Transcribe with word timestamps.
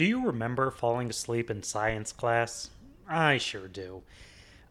Do 0.00 0.06
you 0.06 0.24
remember 0.24 0.70
falling 0.70 1.10
asleep 1.10 1.50
in 1.50 1.62
science 1.62 2.10
class? 2.10 2.70
I 3.06 3.36
sure 3.36 3.68
do. 3.68 4.00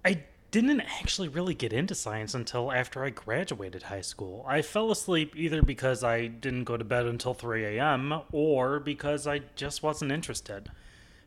I 0.04 0.24
didn't 0.50 0.82
actually 0.82 1.28
really 1.28 1.54
get 1.54 1.72
into 1.72 1.94
science 1.94 2.34
until 2.34 2.72
after 2.72 3.04
I 3.06 3.12
graduated 3.12 3.84
high 3.84 4.02
school. 4.02 4.44
I 4.48 4.64
fell 4.64 4.90
asleep 4.90 5.36
either 5.36 5.62
because 5.62 6.04
I 6.04 6.26
didn't 6.26 6.64
go 6.64 6.78
to 6.78 6.84
bed 6.84 7.06
until 7.06 7.36
3 7.36 7.78
a.m. 7.78 8.22
or 8.32 8.80
because 8.80 9.28
I 9.28 9.42
just 9.56 9.84
wasn't 9.84 10.12
interested. 10.12 10.72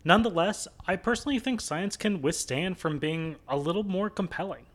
Nonetheless, 0.03 0.67
I 0.85 0.97
personally 0.97 1.39
think 1.39 1.61
science 1.61 1.97
can 1.97 2.23
withstand 2.23 2.79
from 2.79 2.99
being 2.99 3.37
a 3.47 3.57
little 3.57 3.85
more 3.85 4.11
compelling. 4.11 4.67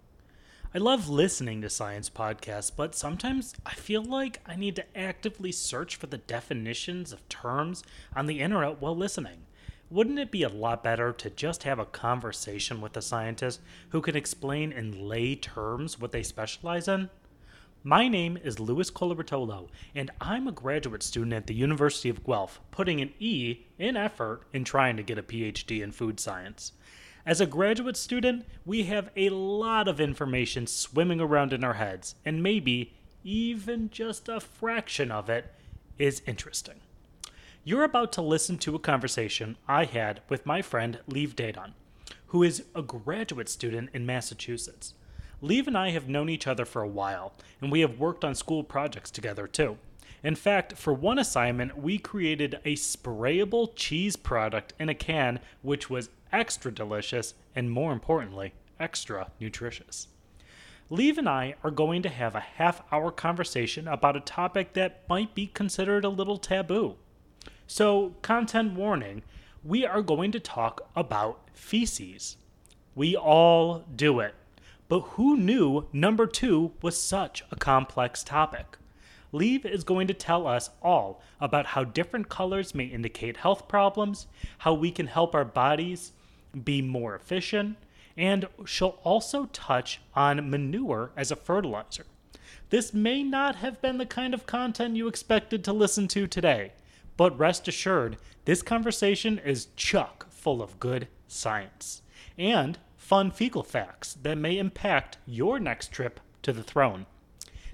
I 0.75 0.79
love 0.79 1.07
listening 1.07 1.61
to 1.61 1.69
science 1.69 2.09
podcasts, 2.09 2.73
but 2.75 2.93
sometimes 2.93 3.55
I 3.65 3.73
feel 3.73 4.03
like 4.03 4.41
I 4.45 4.57
need 4.57 4.75
to 4.75 4.97
actively 4.97 5.53
search 5.53 5.95
for 5.95 6.07
the 6.07 6.17
definitions 6.17 7.13
of 7.13 7.27
terms 7.29 7.83
on 8.13 8.25
the 8.25 8.41
internet 8.41 8.81
while 8.81 8.95
listening. 8.95 9.45
Wouldn't 9.89 10.19
it 10.19 10.29
be 10.29 10.43
a 10.43 10.49
lot 10.49 10.83
better 10.83 11.13
to 11.13 11.29
just 11.29 11.63
have 11.63 11.79
a 11.79 11.85
conversation 11.85 12.81
with 12.81 12.97
a 12.97 13.01
scientist 13.01 13.61
who 13.89 14.01
can 14.01 14.17
explain 14.17 14.73
in 14.73 15.07
lay 15.07 15.35
terms 15.35 16.01
what 16.01 16.11
they 16.11 16.21
specialize 16.21 16.89
in? 16.89 17.09
My 17.81 18.09
name 18.09 18.35
is 18.35 18.59
Louis 18.59 18.91
Colabertolo, 18.91 19.69
and 19.95 20.11
I'm 20.19 20.49
a 20.49 20.51
graduate 20.51 21.01
student 21.01 21.31
at 21.31 21.47
the 21.47 21.55
University 21.55 22.09
of 22.09 22.25
Guelph, 22.25 22.59
putting 22.71 22.99
an 22.99 23.13
E 23.19 23.65
in 23.79 23.95
effort 23.95 24.41
in 24.51 24.65
trying 24.65 24.97
to 24.97 25.03
get 25.03 25.17
a 25.17 25.23
PhD 25.23 25.81
in 25.81 25.93
food 25.93 26.19
science. 26.19 26.73
As 27.27 27.41
a 27.41 27.45
graduate 27.45 27.97
student, 27.97 28.45
we 28.65 28.83
have 28.83 29.09
a 29.17 29.27
lot 29.27 29.89
of 29.89 29.99
information 29.99 30.65
swimming 30.65 31.19
around 31.19 31.51
in 31.51 31.61
our 31.61 31.73
heads, 31.73 32.15
and 32.23 32.41
maybe 32.41 32.93
even 33.21 33.89
just 33.89 34.29
a 34.29 34.39
fraction 34.39 35.11
of 35.11 35.29
it 35.29 35.53
is 35.97 36.21
interesting. 36.25 36.79
You're 37.65 37.83
about 37.83 38.13
to 38.13 38.21
listen 38.21 38.57
to 38.59 38.75
a 38.75 38.79
conversation 38.79 39.57
I 39.67 39.83
had 39.83 40.21
with 40.29 40.45
my 40.45 40.61
friend 40.61 40.99
Liv 41.05 41.35
Dedon, 41.35 41.73
who 42.27 42.43
is 42.43 42.63
a 42.73 42.81
graduate 42.81 43.49
student 43.49 43.89
in 43.93 44.05
Massachusetts. 44.05 44.93
Liv 45.41 45.67
and 45.67 45.77
I 45.77 45.89
have 45.89 46.07
known 46.07 46.29
each 46.29 46.47
other 46.47 46.63
for 46.63 46.81
a 46.81 46.87
while, 46.87 47.33
and 47.59 47.69
we 47.69 47.81
have 47.81 47.99
worked 47.99 48.23
on 48.23 48.35
school 48.35 48.63
projects 48.63 49.11
together 49.11 49.47
too. 49.47 49.77
In 50.23 50.35
fact, 50.35 50.73
for 50.73 50.93
one 50.93 51.19
assignment, 51.19 51.77
we 51.77 51.97
created 51.97 52.59
a 52.65 52.75
sprayable 52.75 53.71
cheese 53.75 54.15
product 54.15 54.73
in 54.79 54.89
a 54.89 54.95
can, 54.95 55.39
which 55.61 55.89
was 55.89 56.09
extra 56.31 56.71
delicious 56.71 57.33
and, 57.55 57.71
more 57.71 57.93
importantly, 57.93 58.53
extra 58.79 59.31
nutritious. 59.39 60.07
Liv 60.89 61.17
and 61.17 61.27
I 61.27 61.55
are 61.63 61.71
going 61.71 62.01
to 62.03 62.09
have 62.09 62.33
a 62.33 62.39
half 62.39 62.81
hour 62.91 63.11
conversation 63.11 63.87
about 63.87 64.15
a 64.15 64.21
topic 64.21 64.73
that 64.73 65.03
might 65.09 65.35
be 65.35 65.47
considered 65.47 66.05
a 66.05 66.09
little 66.09 66.37
taboo. 66.37 66.95
So, 67.67 68.15
content 68.21 68.73
warning 68.73 69.23
we 69.63 69.85
are 69.85 70.01
going 70.01 70.31
to 70.31 70.39
talk 70.39 70.89
about 70.95 71.49
feces. 71.53 72.37
We 72.95 73.15
all 73.17 73.83
do 73.93 74.21
it. 74.21 74.33
But 74.87 75.01
who 75.01 75.35
knew 75.35 75.87
number 75.91 76.25
two 76.25 76.71
was 76.81 77.01
such 77.01 77.43
a 77.51 77.57
complex 77.57 78.23
topic? 78.23 78.77
Liv 79.31 79.65
is 79.65 79.83
going 79.83 80.07
to 80.07 80.13
tell 80.13 80.47
us 80.47 80.69
all 80.81 81.21
about 81.41 81.67
how 81.67 81.83
different 81.83 82.29
colors 82.29 82.73
may 82.73 82.85
indicate 82.85 83.37
health 83.37 83.67
problems, 83.67 84.27
how 84.59 84.73
we 84.73 84.91
can 84.91 85.07
help 85.07 85.35
our 85.35 85.45
bodies 85.45 86.13
be 86.63 86.81
more 86.81 87.15
efficient, 87.15 87.77
and 88.15 88.47
she'll 88.65 88.99
also 89.03 89.45
touch 89.47 89.99
on 90.15 90.49
manure 90.49 91.11
as 91.17 91.29
a 91.29 91.35
fertilizer. 91.35 92.05
This 92.69 92.93
may 92.93 93.23
not 93.23 93.57
have 93.57 93.81
been 93.81 93.97
the 93.97 94.05
kind 94.05 94.33
of 94.33 94.45
content 94.45 94.95
you 94.95 95.07
expected 95.07 95.63
to 95.63 95.73
listen 95.73 96.07
to 96.09 96.27
today, 96.27 96.73
but 97.15 97.37
rest 97.37 97.67
assured, 97.67 98.17
this 98.45 98.61
conversation 98.61 99.39
is 99.39 99.67
chock 99.75 100.29
full 100.29 100.61
of 100.61 100.79
good 100.79 101.07
science 101.27 102.01
and 102.37 102.77
fun 102.95 103.31
fecal 103.31 103.63
facts 103.63 104.17
that 104.21 104.37
may 104.37 104.57
impact 104.57 105.17
your 105.25 105.59
next 105.59 105.91
trip 105.91 106.19
to 106.41 106.53
the 106.53 106.63
throne. 106.63 107.05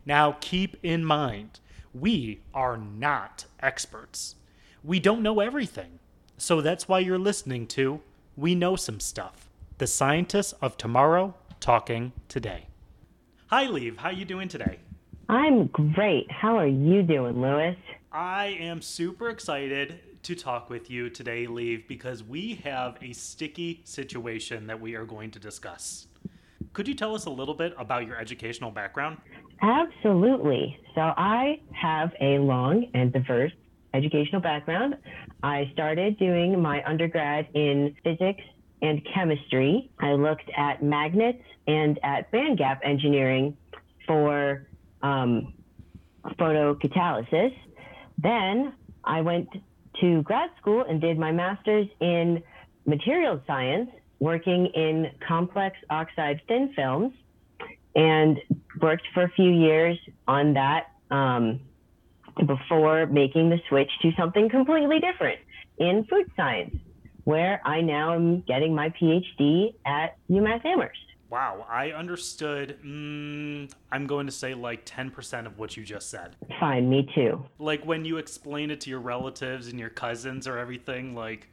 Now, 0.06 0.38
keep 0.42 0.78
in 0.84 1.06
mind, 1.06 1.62
we 1.94 2.42
are 2.54 2.76
not 2.78 3.46
experts. 3.62 4.36
We 4.84 5.00
don't 5.00 5.22
know 5.22 5.40
everything. 5.40 6.00
So 6.38 6.60
that's 6.60 6.90
why 6.90 7.00
you're 7.00 7.18
listening 7.18 7.68
to 7.68 8.02
We 8.36 8.54
Know 8.54 8.76
Some 8.76 9.00
Stuff, 9.00 9.48
the 9.78 9.88
scientists 9.88 10.54
of 10.62 10.76
tomorrow 10.76 11.36
talking 11.62 12.12
today. 12.28 12.66
Hi, 13.48 13.66
Liv. 13.68 13.98
How 13.98 14.10
you 14.10 14.26
doing 14.26 14.50
today? 14.50 14.80
I'm 15.30 15.68
great. 15.68 16.30
How 16.30 16.58
are 16.58 16.68
you 16.68 17.02
doing, 17.02 17.42
Louis? 17.42 17.78
I 18.12 18.58
am 18.60 18.82
super 18.82 19.30
excited 19.30 20.00
to 20.24 20.36
talk 20.36 20.70
with 20.70 20.90
you 20.90 21.10
today, 21.10 21.48
Liv, 21.48 21.88
because 21.88 22.24
we 22.24 22.56
have 22.66 22.98
a 23.02 23.14
sticky 23.14 23.82
situation 23.86 24.68
that 24.68 24.82
we 24.82 24.96
are 24.96 25.06
going 25.06 25.32
to 25.32 25.40
discuss. 25.40 26.08
Could 26.74 26.88
you 26.88 26.96
tell 26.96 27.14
us 27.14 27.26
a 27.26 27.30
little 27.30 27.54
bit 27.54 27.74
about 27.78 28.08
your 28.08 28.18
educational 28.18 28.72
background? 28.72 29.18
Absolutely. 29.62 30.78
So, 30.96 31.02
I 31.02 31.62
have 31.72 32.12
a 32.20 32.40
long 32.40 32.90
and 32.94 33.14
diverse 33.14 33.52
educational 33.94 34.42
background. 34.42 34.96
I 35.44 35.70
started 35.74 36.18
doing 36.18 36.60
my 36.60 36.84
undergrad 36.86 37.48
in 37.54 37.96
physics 38.04 38.42
and 38.82 39.02
chemistry. 39.14 39.92
I 40.00 40.14
looked 40.14 40.50
at 40.58 40.84
magnets 40.84 41.44
and 41.68 42.00
at 42.04 42.32
band 42.32 42.58
gap 42.58 42.82
engineering 42.84 43.56
for 44.08 44.68
um, 45.04 45.54
photocatalysis. 46.40 47.56
Then 48.18 48.74
I 49.04 49.22
went 49.22 49.48
to 50.02 50.24
grad 50.24 50.50
school 50.60 50.84
and 50.88 51.00
did 51.00 51.20
my 51.20 51.32
master's 51.32 51.88
in 52.00 52.42
materials 52.86 53.42
science, 53.46 53.90
working 54.20 54.68
in 54.68 55.12
complex 55.26 55.78
oxide 55.90 56.42
thin 56.48 56.74
films, 56.76 57.14
and 57.96 58.40
worked 58.82 59.08
for 59.14 59.24
a 59.24 59.30
few 59.30 59.50
years 59.50 59.98
on 60.28 60.54
that 60.54 60.88
um, 61.12 61.60
before 62.46 63.06
making 63.06 63.50
the 63.50 63.60
switch 63.70 63.92
to 64.02 64.12
something 64.18 64.50
completely 64.50 65.00
different 65.00 65.40
in 65.78 66.06
food 66.06 66.30
science, 66.36 66.76
where 67.24 67.62
I 67.66 67.82
now 67.82 68.14
am 68.14 68.42
getting 68.42 68.74
my 68.74 68.90
PhD 68.90 69.74
at 69.86 70.18
UMass 70.30 70.66
Amherst. 70.66 71.00
Wow, 71.30 71.66
I 71.68 71.92
understood. 71.92 72.78
Mm, 72.86 73.72
I'm 73.92 74.06
going 74.06 74.28
to 74.28 74.32
say 74.32 74.54
like 74.54 74.86
10% 74.86 75.48
of 75.48 75.58
what 75.58 75.76
you 75.76 75.84
just 75.84 76.12
said. 76.12 76.36
Fine, 76.60 76.88
me 76.88 77.10
too. 77.16 77.44
Like 77.58 77.84
when 77.86 78.06
you 78.06 78.18
explain 78.18 78.70
it 78.70 78.82
to 78.82 78.92
your 78.92 79.00
relatives 79.00 79.68
and 79.68 79.80
your 79.80 79.90
cousins 79.90 80.48
or 80.48 80.60
everything, 80.60 81.16
like 81.16 81.50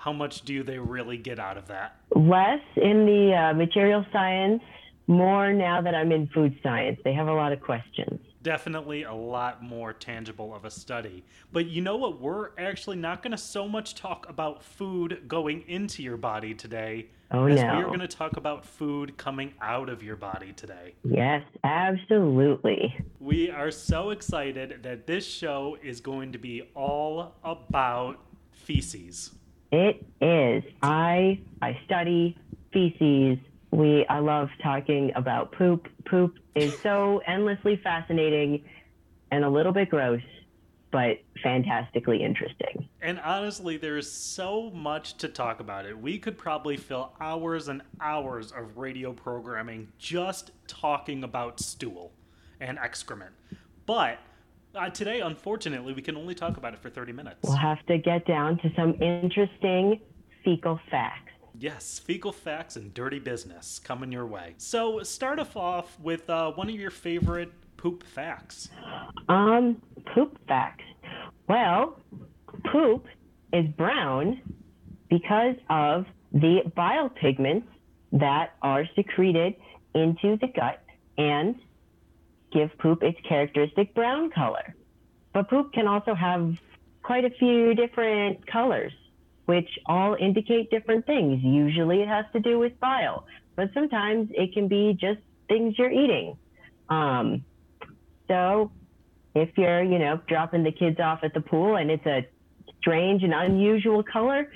how 0.00 0.12
much 0.14 0.42
do 0.42 0.62
they 0.62 0.78
really 0.78 1.18
get 1.18 1.38
out 1.38 1.58
of 1.58 1.68
that? 1.68 1.96
Less 2.14 2.62
in 2.76 3.04
the 3.04 3.34
uh, 3.34 3.54
material 3.54 4.04
science, 4.10 4.62
more 5.06 5.52
now 5.52 5.82
that 5.82 5.94
I'm 5.94 6.10
in 6.10 6.26
food 6.28 6.58
science. 6.62 6.98
They 7.04 7.12
have 7.12 7.28
a 7.28 7.34
lot 7.34 7.52
of 7.52 7.60
questions 7.60 8.18
definitely 8.42 9.02
a 9.02 9.12
lot 9.12 9.62
more 9.62 9.92
tangible 9.92 10.54
of 10.54 10.64
a 10.64 10.70
study. 10.70 11.24
But 11.52 11.66
you 11.66 11.82
know 11.82 11.96
what? 11.96 12.20
We're 12.20 12.50
actually 12.58 12.96
not 12.96 13.22
going 13.22 13.32
to 13.32 13.38
so 13.38 13.68
much 13.68 13.94
talk 13.94 14.28
about 14.28 14.62
food 14.62 15.24
going 15.28 15.64
into 15.68 16.02
your 16.02 16.16
body 16.16 16.54
today. 16.54 17.08
Oh, 17.32 17.46
as 17.46 17.60
no. 17.60 17.76
We 17.76 17.82
are 17.82 17.86
going 17.86 18.00
to 18.00 18.08
talk 18.08 18.36
about 18.36 18.64
food 18.64 19.16
coming 19.16 19.54
out 19.60 19.88
of 19.88 20.02
your 20.02 20.16
body 20.16 20.52
today. 20.52 20.94
Yes, 21.04 21.44
absolutely. 21.62 22.96
We 23.20 23.50
are 23.50 23.70
so 23.70 24.10
excited 24.10 24.82
that 24.82 25.06
this 25.06 25.26
show 25.26 25.76
is 25.82 26.00
going 26.00 26.32
to 26.32 26.38
be 26.38 26.62
all 26.74 27.34
about 27.44 28.18
feces. 28.52 29.32
It 29.72 30.04
is. 30.20 30.64
I 30.82 31.40
I 31.62 31.78
study 31.84 32.36
feces 32.72 33.38
we 33.70 34.04
I 34.08 34.18
love 34.18 34.48
talking 34.62 35.12
about 35.14 35.52
poop. 35.52 35.88
Poop 36.06 36.38
is 36.54 36.76
so 36.80 37.22
endlessly 37.26 37.76
fascinating 37.76 38.64
and 39.30 39.44
a 39.44 39.48
little 39.48 39.72
bit 39.72 39.90
gross, 39.90 40.22
but 40.90 41.18
fantastically 41.42 42.22
interesting. 42.22 42.88
And 43.00 43.20
honestly, 43.20 43.76
there 43.76 43.96
is 43.96 44.10
so 44.10 44.70
much 44.70 45.16
to 45.18 45.28
talk 45.28 45.60
about 45.60 45.86
it. 45.86 45.96
We 45.96 46.18
could 46.18 46.36
probably 46.36 46.76
fill 46.76 47.12
hours 47.20 47.68
and 47.68 47.82
hours 48.00 48.50
of 48.50 48.76
radio 48.76 49.12
programming 49.12 49.92
just 49.98 50.50
talking 50.66 51.22
about 51.22 51.60
stool 51.60 52.12
and 52.60 52.78
excrement. 52.78 53.32
But 53.86 54.18
uh, 54.74 54.90
today, 54.90 55.20
unfortunately, 55.20 55.92
we 55.92 56.02
can 56.02 56.16
only 56.16 56.34
talk 56.34 56.56
about 56.56 56.74
it 56.74 56.80
for 56.80 56.90
30 56.90 57.12
minutes. 57.12 57.38
We'll 57.42 57.56
have 57.56 57.84
to 57.86 57.98
get 57.98 58.26
down 58.26 58.58
to 58.58 58.70
some 58.76 58.94
interesting 59.00 60.00
fecal 60.44 60.80
facts. 60.90 61.32
Yes, 61.58 61.98
fecal 61.98 62.32
facts 62.32 62.76
and 62.76 62.94
dirty 62.94 63.18
business 63.18 63.78
coming 63.78 64.12
your 64.12 64.26
way. 64.26 64.54
So, 64.56 65.02
start 65.02 65.38
us 65.38 65.54
off 65.56 65.98
with 66.00 66.30
uh, 66.30 66.52
one 66.52 66.68
of 66.68 66.74
your 66.74 66.90
favorite 66.90 67.52
poop 67.76 68.04
facts. 68.04 68.68
Um, 69.28 69.82
poop 70.14 70.38
facts. 70.46 70.84
Well, 71.48 71.98
poop 72.70 73.06
is 73.52 73.66
brown 73.76 74.40
because 75.08 75.56
of 75.68 76.06
the 76.32 76.60
bile 76.76 77.08
pigments 77.08 77.66
that 78.12 78.54
are 78.62 78.84
secreted 78.94 79.54
into 79.94 80.36
the 80.40 80.46
gut 80.54 80.82
and 81.18 81.56
give 82.52 82.70
poop 82.78 83.02
its 83.02 83.18
characteristic 83.28 83.94
brown 83.94 84.30
color. 84.30 84.74
But 85.32 85.48
poop 85.48 85.72
can 85.72 85.86
also 85.86 86.14
have 86.14 86.54
quite 87.02 87.24
a 87.24 87.30
few 87.30 87.74
different 87.74 88.46
colors 88.46 88.92
which 89.50 89.68
all 89.86 90.14
indicate 90.14 90.70
different 90.70 91.04
things. 91.06 91.40
Usually 91.42 92.02
it 92.02 92.08
has 92.08 92.24
to 92.34 92.38
do 92.38 92.60
with 92.60 92.78
bile, 92.78 93.26
but 93.56 93.68
sometimes 93.74 94.28
it 94.32 94.54
can 94.54 94.68
be 94.68 94.96
just 94.98 95.18
things 95.48 95.74
you're 95.76 95.90
eating. 95.90 96.36
Um, 96.88 97.44
so 98.28 98.70
if 99.34 99.48
you're, 99.56 99.82
you 99.82 99.98
know, 99.98 100.20
dropping 100.28 100.62
the 100.62 100.70
kids 100.70 101.00
off 101.00 101.24
at 101.24 101.34
the 101.34 101.40
pool 101.40 101.74
and 101.74 101.90
it's 101.90 102.06
a 102.06 102.28
strange 102.78 103.24
and 103.24 103.34
unusual 103.34 104.04
color, 104.04 104.52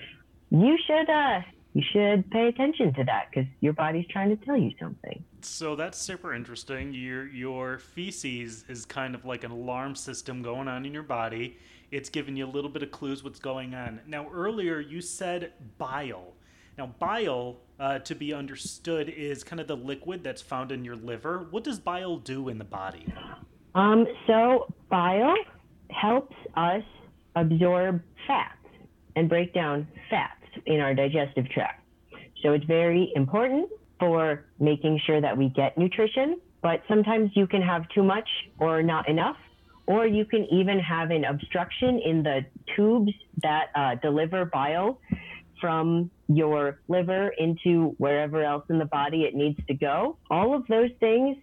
you 0.51 0.79
should 0.87 1.11
uh, 1.11 1.41
you 1.75 1.83
should 1.93 2.31
pay 2.31 2.47
attention 2.47 2.95
to 2.95 3.05
that 3.05 3.31
because 3.31 3.49
your 3.61 3.73
body's 3.73 4.07
trying 4.07 4.37
to 4.37 4.45
tell 4.45 4.57
you 4.57 4.71
something. 4.81 5.23
So 5.43 5.75
that's 5.75 5.99
super 5.99 6.33
interesting. 6.33 6.95
Your 6.95 7.27
your 7.27 7.79
feces 7.79 8.65
is 8.69 8.87
kind 8.87 9.15
of 9.15 9.25
like 9.25 9.43
an 9.43 9.51
alarm 9.51 9.97
system 9.97 10.41
going 10.41 10.69
on 10.69 10.87
in 10.87 10.95
your 10.95 11.03
body. 11.03 11.59
It's 11.91 12.09
giving 12.09 12.37
you 12.37 12.47
a 12.47 12.53
little 12.53 12.71
bit 12.71 12.85
of 12.85 12.93
clues 12.93 13.25
what's 13.25 13.41
going 13.41 13.75
on. 13.75 14.01
Now 14.07 14.29
earlier 14.33 14.79
you 14.79 15.01
said 15.01 15.53
bile. 15.77 16.35
Now 16.79 16.95
bile, 16.99 17.59
uh, 17.79 17.99
to 18.01 18.15
be 18.15 18.33
understood, 18.33 19.09
is 19.09 19.43
kind 19.43 19.61
of 19.61 19.67
the 19.67 19.77
liquid 19.77 20.23
that's 20.23 20.43
found 20.43 20.71
in 20.71 20.85
your 20.85 20.97
liver. 20.97 21.49
What 21.51 21.65
does 21.65 21.79
bile 21.81 22.19
do 22.19 22.49
in 22.49 22.59
the 22.59 22.65
body? 22.65 23.07
Um, 23.75 24.07
so 24.29 24.73
bile 24.91 25.35
helps 25.91 26.37
us 26.57 26.85
absorb 27.35 28.01
fats 28.29 28.59
and 29.17 29.29
break 29.29 29.53
down 29.53 29.89
fats 30.09 30.44
in 30.67 30.81
our 30.81 30.95
digestive 30.95 31.49
tract. 31.51 31.83
So 32.43 32.53
it's 32.53 32.65
very 32.65 33.13
important 33.15 33.71
for 33.99 34.45
making 34.59 35.01
sure 35.07 35.21
that 35.21 35.37
we 35.37 35.49
get 35.49 35.79
nutrition, 35.79 36.41
but 36.63 36.83
sometimes 36.89 37.31
you 37.35 37.47
can 37.47 37.63
have 37.63 37.89
too 37.95 38.03
much 38.03 38.29
or 38.59 38.83
not 38.83 39.09
enough, 39.09 39.37
or 39.87 40.07
you 40.07 40.25
can 40.25 40.47
even 40.51 40.79
have 40.79 41.11
an 41.11 41.25
obstruction 41.25 42.01
in 42.05 42.23
the 42.23 42.45
tubes 42.75 43.13
that 43.43 43.67
uh, 43.75 43.95
deliver 43.97 44.45
bile 44.47 44.99
from 45.61 46.11
your 46.29 46.81
liver 46.89 47.29
into 47.39 47.95
wherever 47.99 48.43
else 48.43 48.65
in 48.69 48.79
the 48.79 48.85
body 48.87 49.23
it 49.23 49.35
needs 49.35 49.59
to 49.67 49.75
go. 49.75 50.17
All 50.31 50.55
of 50.55 50.67
those 50.67 50.91
things 51.01 51.37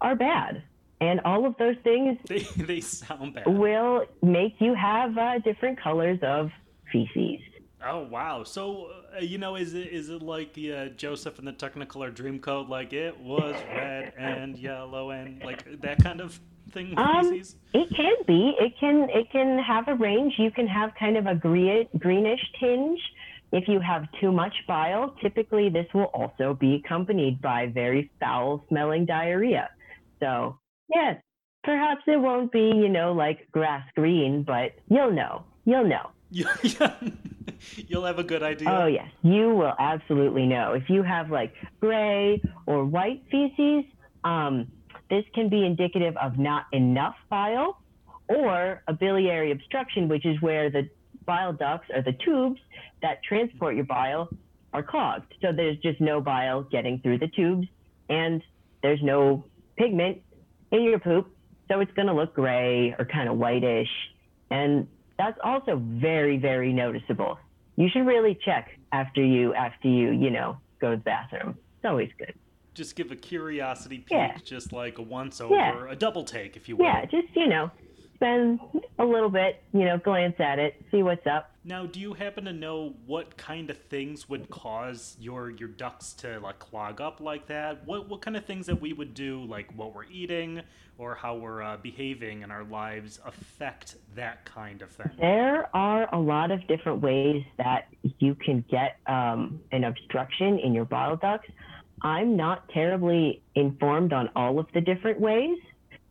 are 0.00 0.14
bad. 0.16 0.62
And 1.00 1.20
all 1.24 1.44
of 1.46 1.56
those 1.58 1.76
things 1.84 2.18
They, 2.26 2.40
they 2.62 2.80
sound 2.80 3.34
bad. 3.34 3.46
will 3.46 4.06
make 4.22 4.54
you 4.60 4.74
have 4.74 5.16
uh, 5.18 5.38
different 5.40 5.80
colors 5.80 6.18
of 6.22 6.50
feces. 6.90 7.40
Oh 7.86 8.00
wow! 8.00 8.44
So 8.44 8.90
uh, 9.14 9.20
you 9.20 9.38
know, 9.38 9.56
is 9.56 9.74
it 9.74 9.88
is 9.88 10.08
it 10.08 10.22
like 10.22 10.52
the 10.54 10.72
uh, 10.72 10.88
Joseph 10.88 11.38
and 11.38 11.46
the 11.46 11.52
Technicolor 11.52 12.14
Dreamcoat? 12.14 12.68
Like 12.68 12.92
it 12.92 13.18
was 13.20 13.54
red 13.74 14.12
and 14.16 14.56
yellow 14.58 15.10
and 15.10 15.42
like 15.42 15.80
that 15.82 16.02
kind 16.02 16.20
of 16.20 16.40
thing. 16.72 16.94
Um, 16.96 17.32
it 17.32 17.88
can 17.94 18.14
be. 18.26 18.54
It 18.58 18.72
can. 18.78 19.08
It 19.10 19.30
can 19.30 19.58
have 19.58 19.88
a 19.88 19.94
range. 19.94 20.34
You 20.38 20.50
can 20.50 20.66
have 20.66 20.90
kind 20.98 21.16
of 21.16 21.26
a 21.26 21.34
green, 21.34 21.86
greenish 21.98 22.40
tinge. 22.58 23.00
If 23.52 23.68
you 23.68 23.78
have 23.78 24.06
too 24.20 24.32
much 24.32 24.54
bile, 24.66 25.14
typically 25.22 25.68
this 25.68 25.86
will 25.94 26.10
also 26.14 26.54
be 26.54 26.82
accompanied 26.84 27.40
by 27.40 27.66
very 27.66 28.10
foul-smelling 28.18 29.06
diarrhea. 29.06 29.68
So, 30.18 30.58
yes, 30.92 31.22
perhaps 31.62 32.02
it 32.08 32.16
won't 32.16 32.50
be, 32.50 32.72
you 32.74 32.88
know, 32.88 33.12
like 33.12 33.48
grass 33.52 33.86
green, 33.94 34.42
but 34.42 34.72
you'll 34.88 35.12
know. 35.12 35.44
You'll 35.66 35.86
know. 35.86 36.10
You- 36.34 36.46
You'll 37.88 38.04
have 38.04 38.18
a 38.18 38.24
good 38.24 38.42
idea. 38.42 38.68
Oh, 38.70 38.86
yes. 38.86 39.08
You 39.22 39.50
will 39.54 39.74
absolutely 39.78 40.46
know. 40.46 40.72
If 40.72 40.90
you 40.90 41.02
have 41.02 41.30
like 41.30 41.54
gray 41.80 42.42
or 42.66 42.84
white 42.84 43.22
feces, 43.30 43.84
um, 44.24 44.66
this 45.10 45.24
can 45.34 45.48
be 45.48 45.64
indicative 45.64 46.14
of 46.16 46.38
not 46.38 46.64
enough 46.72 47.14
bile 47.30 47.78
or 48.28 48.82
a 48.88 48.92
biliary 48.92 49.52
obstruction, 49.52 50.08
which 50.08 50.26
is 50.26 50.40
where 50.42 50.70
the 50.70 50.88
bile 51.26 51.52
ducts 51.52 51.88
or 51.94 52.02
the 52.02 52.12
tubes 52.24 52.60
that 53.02 53.22
transport 53.22 53.76
your 53.76 53.84
bile 53.84 54.32
are 54.72 54.82
clogged. 54.82 55.32
So 55.40 55.52
there's 55.52 55.78
just 55.78 56.00
no 56.00 56.20
bile 56.20 56.62
getting 56.64 57.00
through 57.00 57.18
the 57.18 57.28
tubes 57.28 57.68
and 58.08 58.42
there's 58.82 59.02
no 59.02 59.44
pigment 59.78 60.18
in 60.72 60.82
your 60.82 60.98
poop. 60.98 61.28
So 61.70 61.80
it's 61.80 61.92
going 61.92 62.08
to 62.08 62.14
look 62.14 62.34
gray 62.34 62.94
or 62.98 63.04
kind 63.04 63.28
of 63.28 63.36
whitish. 63.36 63.88
And 64.50 64.88
that's 65.18 65.38
also 65.42 65.76
very, 65.84 66.36
very 66.38 66.72
noticeable. 66.72 67.38
You 67.76 67.88
should 67.88 68.06
really 68.06 68.38
check 68.44 68.78
after 68.92 69.24
you, 69.24 69.54
after 69.54 69.88
you, 69.88 70.10
you 70.10 70.30
know, 70.30 70.56
go 70.80 70.90
to 70.92 70.96
the 70.96 71.02
bathroom. 71.02 71.50
It's 71.76 71.84
always 71.84 72.10
good. 72.18 72.34
Just 72.74 72.96
give 72.96 73.10
a 73.12 73.16
curiosity 73.16 73.98
peek, 73.98 74.10
Yeah. 74.10 74.36
just 74.44 74.72
like 74.72 74.98
a 74.98 75.02
once 75.02 75.40
over, 75.40 75.54
Yeah. 75.54 75.86
a 75.90 75.96
double 75.96 76.24
take, 76.24 76.56
if 76.56 76.68
you 76.68 76.76
will. 76.76 76.86
Yeah, 76.86 77.04
just, 77.04 77.34
you 77.36 77.46
know, 77.46 77.70
spend 78.14 78.60
a 78.98 79.04
little 79.04 79.28
bit, 79.30 79.62
you 79.72 79.84
know, 79.84 79.98
glance 79.98 80.38
at 80.40 80.58
it, 80.58 80.80
see 80.90 81.02
what's 81.02 81.26
up. 81.26 81.53
Now, 81.66 81.86
do 81.86 81.98
you 81.98 82.12
happen 82.12 82.44
to 82.44 82.52
know 82.52 82.94
what 83.06 83.38
kind 83.38 83.70
of 83.70 83.78
things 83.78 84.28
would 84.28 84.50
cause 84.50 85.16
your 85.18 85.48
your 85.48 85.70
ducts 85.70 86.12
to 86.14 86.38
like 86.40 86.58
clog 86.58 87.00
up 87.00 87.20
like 87.20 87.46
that? 87.46 87.86
What 87.86 88.06
what 88.06 88.20
kind 88.20 88.36
of 88.36 88.44
things 88.44 88.66
that 88.66 88.78
we 88.78 88.92
would 88.92 89.14
do, 89.14 89.42
like 89.44 89.72
what 89.74 89.94
we're 89.94 90.04
eating 90.04 90.60
or 90.98 91.14
how 91.14 91.36
we're 91.36 91.62
uh, 91.62 91.78
behaving 91.78 92.42
in 92.42 92.50
our 92.50 92.64
lives, 92.64 93.18
affect 93.24 93.96
that 94.14 94.44
kind 94.44 94.82
of 94.82 94.90
thing? 94.90 95.10
There 95.18 95.74
are 95.74 96.14
a 96.14 96.18
lot 96.18 96.50
of 96.50 96.66
different 96.66 97.00
ways 97.00 97.42
that 97.56 97.88
you 98.18 98.34
can 98.34 98.62
get 98.70 98.98
um, 99.06 99.58
an 99.72 99.84
obstruction 99.84 100.58
in 100.58 100.74
your 100.74 100.84
bile 100.84 101.16
ducts. 101.16 101.48
I'm 102.02 102.36
not 102.36 102.68
terribly 102.68 103.42
informed 103.54 104.12
on 104.12 104.28
all 104.36 104.58
of 104.58 104.66
the 104.74 104.82
different 104.82 105.18
ways, 105.18 105.58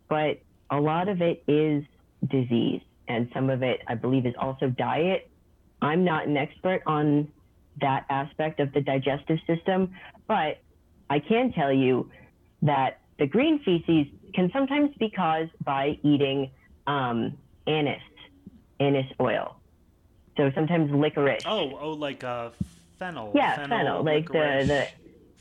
but 0.10 0.40
a 0.72 0.82
lot 0.82 1.10
of 1.10 1.22
it 1.22 1.44
is 1.48 1.84
disease, 2.28 2.82
and 3.08 3.30
some 3.36 3.52
of 3.52 3.62
it, 3.62 3.82
I 3.88 3.94
believe, 3.94 4.26
is 4.26 4.34
also 4.40 4.70
diet. 4.70 5.30
I'm 5.84 6.04
not 6.04 6.28
an 6.28 6.38
expert 6.38 6.82
on 6.86 7.28
that 7.82 8.06
aspect 8.10 8.60
of 8.60 8.72
the 8.74 8.82
digestive 8.82 9.40
system, 9.48 9.94
but 10.28 10.62
I 11.10 11.20
can 11.20 11.52
tell 11.54 11.74
you 11.74 12.10
that 12.62 13.02
the 13.20 13.28
green 13.28 13.60
feces 13.64 14.08
can 14.34 14.50
sometimes 14.54 14.96
be 14.98 15.10
caused 15.10 15.52
by 15.64 15.98
eating 16.04 16.52
um, 16.88 17.38
anise, 17.68 18.02
anise 18.80 19.12
oil. 19.20 19.60
So 20.38 20.52
sometimes 20.56 20.92
licorice. 20.92 21.44
Oh, 21.46 21.78
oh, 21.80 21.92
like 21.92 22.24
uh, 22.24 22.50
fennel. 22.98 23.32
Yeah, 23.36 23.68
fennel, 23.68 24.04
like 24.04 24.28
the- 24.28 24.66
the- 24.68 24.88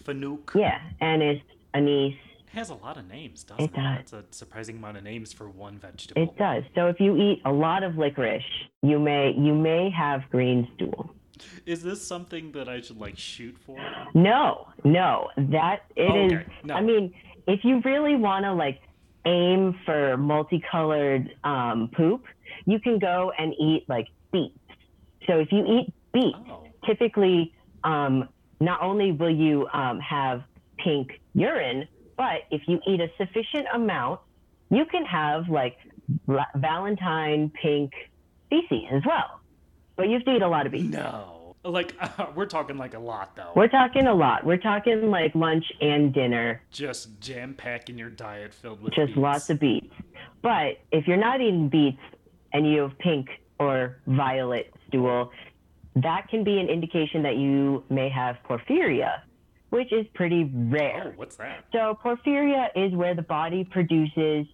Fanook. 0.04 0.54
Yeah, 0.54 0.80
anise, 1.00 1.40
anise. 1.74 2.14
It 2.52 2.56
has 2.58 2.68
a 2.68 2.74
lot 2.74 2.98
of 2.98 3.08
names, 3.08 3.44
doesn't 3.44 3.64
it? 3.64 3.70
It 3.70 3.74
does. 3.74 3.96
That's 3.96 4.12
a 4.12 4.24
surprising 4.30 4.76
amount 4.76 4.98
of 4.98 5.04
names 5.04 5.32
for 5.32 5.48
one 5.48 5.78
vegetable. 5.78 6.22
It 6.22 6.36
does. 6.36 6.64
So 6.74 6.88
if 6.88 7.00
you 7.00 7.16
eat 7.16 7.40
a 7.46 7.52
lot 7.52 7.82
of 7.82 7.96
licorice, 7.96 8.42
you 8.82 8.98
may 8.98 9.32
you 9.38 9.54
may 9.54 9.88
have 9.90 10.28
green 10.30 10.68
stool. 10.74 11.14
Is 11.64 11.82
this 11.82 12.06
something 12.06 12.52
that 12.52 12.68
I 12.68 12.82
should 12.82 13.00
like 13.00 13.16
shoot 13.16 13.56
for? 13.64 13.78
No, 14.14 14.68
no, 14.84 15.28
that 15.36 15.84
it 15.96 16.10
Oh, 16.10 16.26
is. 16.26 16.32
okay. 16.34 16.46
No. 16.64 16.74
I 16.74 16.82
mean, 16.82 17.14
if 17.48 17.64
you 17.64 17.80
really 17.86 18.16
want 18.16 18.44
to 18.44 18.52
like 18.52 18.80
aim 19.24 19.74
for 19.86 20.18
multicolored 20.18 21.34
um, 21.44 21.88
poop, 21.96 22.24
you 22.66 22.78
can 22.80 22.98
go 22.98 23.32
and 23.38 23.54
eat 23.58 23.86
like 23.88 24.08
beets. 24.30 24.58
So 25.26 25.38
if 25.38 25.50
you 25.52 25.64
eat 25.66 25.92
beets, 26.12 26.36
Oh. 26.50 26.64
typically, 26.84 27.54
um, 27.82 28.28
not 28.60 28.82
only 28.82 29.10
will 29.12 29.34
you 29.34 29.66
um, 29.72 29.98
have 30.00 30.42
pink 30.76 31.18
urine, 31.34 31.88
but 32.16 32.42
if 32.50 32.62
you 32.66 32.80
eat 32.86 33.00
a 33.00 33.08
sufficient 33.18 33.66
amount, 33.74 34.20
you 34.70 34.84
can 34.86 35.04
have 35.04 35.48
like 35.48 35.76
Valentine 36.56 37.50
pink 37.62 37.92
feces 38.50 38.84
as 38.92 39.02
well. 39.06 39.40
But 39.96 40.08
you 40.08 40.14
have 40.14 40.24
to 40.24 40.36
eat 40.36 40.42
a 40.42 40.48
lot 40.48 40.66
of 40.66 40.72
beets. 40.72 40.84
No. 40.94 41.38
Like 41.64 41.94
uh, 42.00 42.26
we're 42.34 42.46
talking 42.46 42.76
like 42.76 42.94
a 42.94 42.98
lot 42.98 43.36
though. 43.36 43.52
We're 43.54 43.68
talking 43.68 44.06
a 44.08 44.14
lot. 44.14 44.44
We're 44.44 44.56
talking 44.56 45.10
like 45.10 45.34
lunch 45.34 45.64
and 45.80 46.12
dinner, 46.12 46.60
Just 46.72 47.20
jam 47.20 47.54
packing 47.54 47.96
your 47.98 48.10
diet 48.10 48.52
filled 48.52 48.82
with 48.82 48.94
just 48.94 49.08
beets. 49.08 49.18
lots 49.18 49.50
of 49.50 49.60
beets. 49.60 49.94
But 50.42 50.78
if 50.90 51.06
you're 51.06 51.16
not 51.18 51.40
eating 51.40 51.68
beets 51.68 52.00
and 52.52 52.66
you 52.68 52.80
have 52.80 52.98
pink 52.98 53.28
or 53.60 53.98
violet 54.08 54.74
stool, 54.88 55.30
that 55.94 56.26
can 56.28 56.42
be 56.42 56.58
an 56.58 56.68
indication 56.68 57.22
that 57.22 57.36
you 57.36 57.84
may 57.90 58.08
have 58.08 58.38
porphyria, 58.48 59.20
which 59.72 59.90
is 59.90 60.06
pretty 60.12 60.42
Oh, 60.44 60.68
rare. 60.68 61.14
what's 61.16 61.36
that? 61.36 61.64
So 61.72 61.98
porphyria 62.04 62.68
is 62.76 62.92
where 62.92 63.14
the 63.14 63.22
body 63.22 63.64
produces 63.64 64.46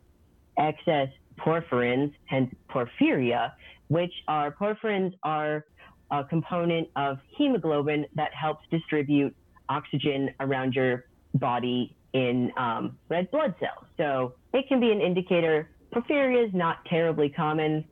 excess 0.57 1.09
porphyrins, 1.37 2.13
hence 2.27 2.55
porphyria, 2.71 3.51
which 3.89 4.13
are 4.29 4.53
porphyrins 4.53 5.13
are 5.25 5.65
a 6.13 6.23
component 6.23 6.89
of 6.95 7.19
hemoglobin 7.37 8.07
that 8.15 8.33
helps 8.33 8.65
distribute 8.71 9.35
oxygen 9.69 10.31
around 10.39 10.75
your 10.75 11.07
body 11.35 11.97
in 12.13 12.53
um, 12.57 12.97
red 13.09 13.29
blood 13.33 13.57
cells. 13.59 13.87
So 13.97 14.35
it 14.55 14.69
can 14.69 14.79
be 14.79 14.93
an 14.93 15.01
indicator. 15.01 15.69
Porphyria 15.93 16.47
is 16.47 16.55
not 16.55 16.85
terribly 16.85 17.29
common. 17.29 17.85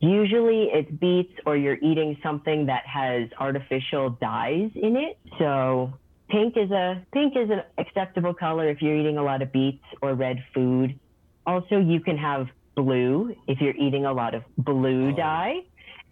Usually 0.00 0.70
it's 0.72 0.90
beets 0.92 1.34
or 1.44 1.58
you're 1.58 1.78
eating 1.82 2.16
something 2.22 2.64
that 2.66 2.86
has 2.86 3.28
artificial 3.38 4.16
dyes 4.18 4.70
in 4.74 4.96
it. 4.96 5.18
So 5.38 5.92
pink 6.28 6.56
is 6.56 6.70
a 6.70 7.04
pink 7.12 7.34
is 7.36 7.50
an 7.50 7.62
acceptable 7.78 8.34
color 8.34 8.68
if 8.68 8.80
you're 8.82 8.96
eating 8.96 9.18
a 9.18 9.22
lot 9.22 9.42
of 9.42 9.52
beets 9.52 9.84
or 10.02 10.14
red 10.14 10.42
food. 10.54 10.98
Also, 11.46 11.78
you 11.78 12.00
can 12.00 12.16
have 12.16 12.46
blue 12.74 13.34
if 13.46 13.60
you're 13.60 13.76
eating 13.76 14.04
a 14.06 14.12
lot 14.12 14.34
of 14.34 14.42
blue 14.58 15.10
Oh. 15.12 15.16
dye. 15.16 15.60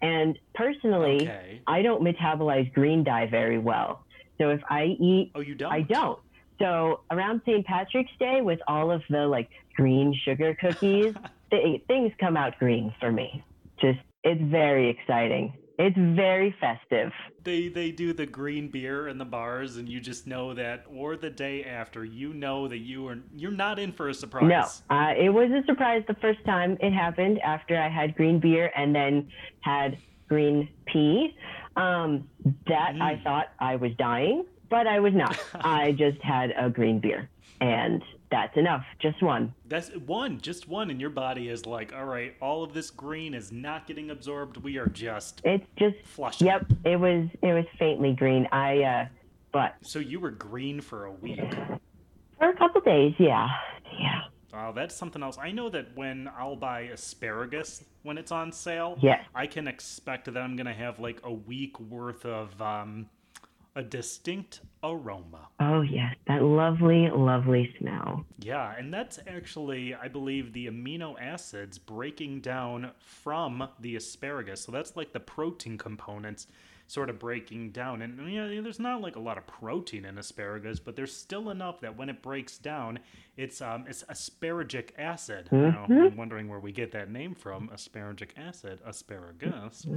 And 0.01 0.37
personally, 0.53 1.21
Okay. 1.23 1.61
I 1.65 1.81
don't 1.81 2.01
metabolize 2.03 2.71
green 2.73 3.03
dye 3.03 3.25
very 3.27 3.57
well. 3.57 4.05
So 4.37 4.49
if 4.49 4.61
I 4.69 4.85
eat, 4.99 5.31
Oh, 5.35 5.39
you 5.41 5.55
don't? 5.55 5.71
I 5.71 5.81
don't. 5.81 6.19
So 6.59 7.01
around 7.11 7.41
St. 7.45 7.65
Patrick's 7.65 8.11
Day, 8.19 8.41
with 8.41 8.59
all 8.67 8.91
of 8.91 9.01
the 9.09 9.25
like 9.27 9.49
green 9.75 10.13
sugar 10.23 10.55
cookies, 10.59 11.13
the, 11.51 11.81
things 11.87 12.11
come 12.19 12.37
out 12.37 12.57
green 12.59 12.93
for 12.99 13.11
me. 13.11 13.43
Just 13.81 13.99
it's 14.23 14.41
very 14.41 14.89
exciting. 14.89 15.53
It's 15.79 15.97
very 15.97 16.55
festive. 16.59 17.11
They 17.43 17.67
they 17.67 17.91
do 17.91 18.13
the 18.13 18.25
green 18.27 18.69
beer 18.69 19.07
in 19.07 19.17
the 19.17 19.25
bars, 19.25 19.77
and 19.77 19.89
you 19.89 19.99
just 19.99 20.27
know 20.27 20.53
that, 20.53 20.85
or 20.87 21.17
the 21.17 21.29
day 21.31 21.63
after, 21.63 22.05
you 22.05 22.33
know 22.33 22.67
that 22.67 22.77
you 22.77 23.07
are 23.07 23.17
you're 23.35 23.51
not 23.51 23.79
in 23.79 23.91
for 23.91 24.07
a 24.07 24.13
surprise. 24.13 24.83
No, 24.89 24.95
uh, 24.95 25.13
it 25.17 25.29
was 25.29 25.49
a 25.51 25.65
surprise 25.65 26.03
the 26.07 26.15
first 26.21 26.39
time 26.45 26.77
it 26.79 26.91
happened 26.93 27.39
after 27.39 27.75
I 27.77 27.89
had 27.89 28.15
green 28.15 28.39
beer 28.39 28.71
and 28.75 28.95
then 28.95 29.27
had 29.61 29.99
green 30.29 30.69
pee. 30.87 31.33
Um, 31.75 32.29
that 32.67 32.93
I 33.01 33.15
Mm. 33.15 33.23
thought 33.23 33.47
I 33.59 33.75
was 33.77 33.91
dying, 33.97 34.43
but 34.69 34.85
I 34.85 34.99
was 34.99 35.13
not. 35.15 35.35
I 35.55 35.91
just 35.93 36.21
had 36.21 36.51
a 36.55 36.69
green 36.69 36.99
beer, 36.99 37.31
and 37.61 38.03
that's 38.33 38.57
enough. 38.57 38.83
Just 38.99 39.21
one. 39.21 39.53
That's 39.67 39.89
one, 40.07 40.41
just 40.41 40.67
one, 40.67 40.89
and 40.89 40.99
your 40.99 41.11
body 41.11 41.49
is 41.49 41.67
like, 41.67 41.93
all 41.93 42.05
right, 42.05 42.33
all 42.41 42.63
of 42.63 42.73
this 42.73 42.89
green 42.89 43.35
is 43.35 43.51
not 43.51 43.85
getting 43.85 44.09
absorbed. 44.09 44.57
We 44.57 44.77
are 44.77 44.87
just 44.87 45.39
It's 45.43 45.65
just 45.77 45.97
flushing. 46.03 46.47
yep. 46.47 46.65
It 46.83 46.99
was 46.99 47.29
it 47.43 47.53
was 47.53 47.65
faintly 47.77 48.13
green. 48.13 48.47
I 48.51 48.81
uh, 48.81 49.05
but 49.51 49.75
So 49.81 49.99
you 49.99 50.19
were 50.19 50.31
green 50.31 50.81
for 50.81 51.05
a 51.05 51.11
week. 51.11 51.39
for 52.39 52.49
a 52.49 52.55
couple 52.57 52.81
days, 52.81 53.13
yeah, 53.19 53.47
yeah, 53.99 54.21
Wow, 54.51 54.71
that's 54.71 54.95
something 54.95 55.21
else. 55.21 55.37
I 55.37 55.51
know 55.51 55.69
that 55.69 55.95
when 55.95 56.27
I'll 56.37 56.55
buy 56.55 56.81
asparagus 56.81 57.83
when 58.01 58.17
it's 58.17 58.31
on 58.31 58.51
sale, 58.51 58.97
yeah. 59.01 59.21
I 59.35 59.45
can 59.47 59.67
expect 59.67 60.25
that 60.25 60.37
I'm 60.37 60.55
gonna 60.55 60.73
have 60.73 60.99
like 60.99 61.19
a 61.23 61.31
week 61.31 61.79
worth 61.79 62.25
of 62.25 62.59
um, 62.61 63.07
a 63.75 63.83
distinct 63.83 64.61
aroma. 64.83 65.47
Oh 65.59 65.81
yes, 65.81 66.15
that 66.27 66.43
lovely, 66.43 67.09
lovely 67.09 67.73
smell. 67.79 68.25
Yeah, 68.39 68.75
and 68.77 68.93
that's 68.93 69.19
actually, 69.27 69.95
I 69.95 70.07
believe, 70.07 70.53
the 70.53 70.67
amino 70.67 71.15
acids 71.19 71.77
breaking 71.77 72.41
down 72.41 72.91
from 72.99 73.67
the 73.79 73.95
asparagus. 73.95 74.61
So 74.61 74.71
that's 74.71 74.95
like 74.95 75.13
the 75.13 75.19
protein 75.19 75.77
components 75.77 76.47
sort 76.93 77.09
of 77.09 77.17
breaking 77.17 77.71
down. 77.71 78.01
And 78.03 78.31
you 78.31 78.39
know, 78.39 78.61
there's 78.61 78.79
not 78.79 79.01
like 79.01 79.15
a 79.15 79.19
lot 79.19 79.37
of 79.37 79.47
protein 79.47 80.05
in 80.05 80.17
asparagus, 80.17 80.79
but 80.79 80.95
there's 80.95 81.15
still 81.15 81.49
enough 81.49 81.81
that 81.81 81.97
when 81.97 82.07
it 82.09 82.21
breaks 82.21 82.57
down, 82.57 82.99
it's 83.35 83.61
um 83.61 83.85
it's 83.87 84.03
asparagic 84.03 84.89
acid. 84.97 85.49
Now, 85.51 85.85
I'm 85.89 86.15
wondering 86.15 86.47
where 86.47 86.59
we 86.59 86.71
get 86.71 86.91
that 86.91 87.09
name 87.09 87.33
from, 87.33 87.69
asparagic 87.73 88.29
acid, 88.37 88.79
asparagus. 88.85 89.87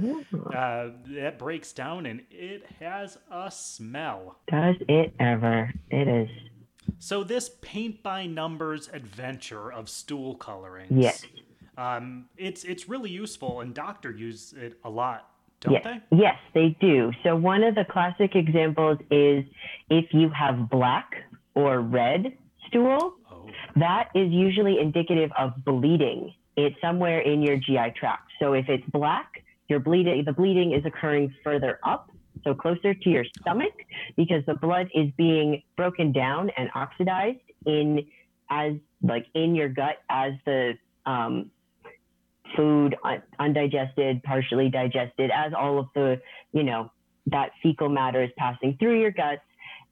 Uh, 0.53 0.89
that 1.09 1.37
breaks 1.37 1.71
down 1.71 2.05
and 2.07 2.21
it 2.31 2.65
has 2.79 3.17
a 3.31 3.51
smell. 3.51 4.39
Does 4.49 4.75
it 4.87 5.13
ever? 5.19 5.71
It 5.91 6.07
is. 6.07 6.29
So 6.99 7.23
this 7.23 7.51
paint 7.61 8.01
by 8.01 8.25
numbers 8.25 8.89
adventure 8.91 9.71
of 9.71 9.87
stool 9.87 10.35
colorings. 10.35 10.91
Yes. 10.91 11.23
Um, 11.77 12.25
it's 12.37 12.63
it's 12.63 12.89
really 12.89 13.11
useful, 13.11 13.61
and 13.61 13.73
doctor 13.73 14.11
use 14.11 14.53
it 14.57 14.79
a 14.83 14.89
lot, 14.89 15.29
don't 15.67 15.83
Yes, 15.83 16.01
they? 16.11 16.17
yes, 16.17 16.35
they 16.53 16.75
do. 16.79 17.11
So 17.23 17.35
one 17.35 17.63
of 17.63 17.75
the 17.75 17.85
classic 17.85 18.35
examples 18.35 18.97
is 19.11 19.43
if 19.89 20.05
you 20.13 20.29
have 20.29 20.69
black 20.69 21.09
or 21.55 21.81
red 21.81 22.37
stool, 22.67 23.13
Oh, 23.31 23.49
that 23.75 24.09
is 24.15 24.31
usually 24.31 24.79
indicative 24.79 25.31
of 25.37 25.53
bleeding. 25.65 26.33
It's 26.55 26.75
somewhere 26.81 27.19
in 27.19 27.41
your 27.41 27.57
GI 27.57 27.93
tract. 27.99 28.31
So 28.39 28.53
if 28.53 28.67
it's 28.67 28.83
black, 28.91 29.43
your 29.69 29.79
bleeding, 29.79 30.23
the 30.25 30.33
bleeding 30.33 30.73
is 30.73 30.85
occurring 30.85 31.33
further 31.43 31.79
up, 31.83 32.09
so 32.43 32.53
closer 32.53 32.93
to 32.93 33.09
your 33.09 33.25
stomach, 33.41 33.73
because 34.15 34.43
the 34.45 34.55
blood 34.55 34.89
is 34.95 35.09
being 35.17 35.61
broken 35.75 36.11
down 36.11 36.49
and 36.57 36.69
oxidized 36.75 37.39
in 37.65 38.05
as 38.49 38.73
like 39.01 39.25
in 39.35 39.55
your 39.55 39.69
gut 39.69 39.97
as 40.09 40.33
the 40.45 40.73
um, 41.05 41.51
food 42.55 42.95
undigested, 43.39 44.23
partially 44.23 44.69
digested, 44.69 45.31
as 45.33 45.53
all 45.57 45.79
of 45.79 45.87
the 45.95 46.21
you 46.53 46.63
know 46.63 46.91
that 47.27 47.51
fecal 47.61 47.89
matter 47.89 48.23
is 48.23 48.29
passing 48.37 48.77
through 48.79 48.99
your 48.99 49.11
guts, 49.11 49.41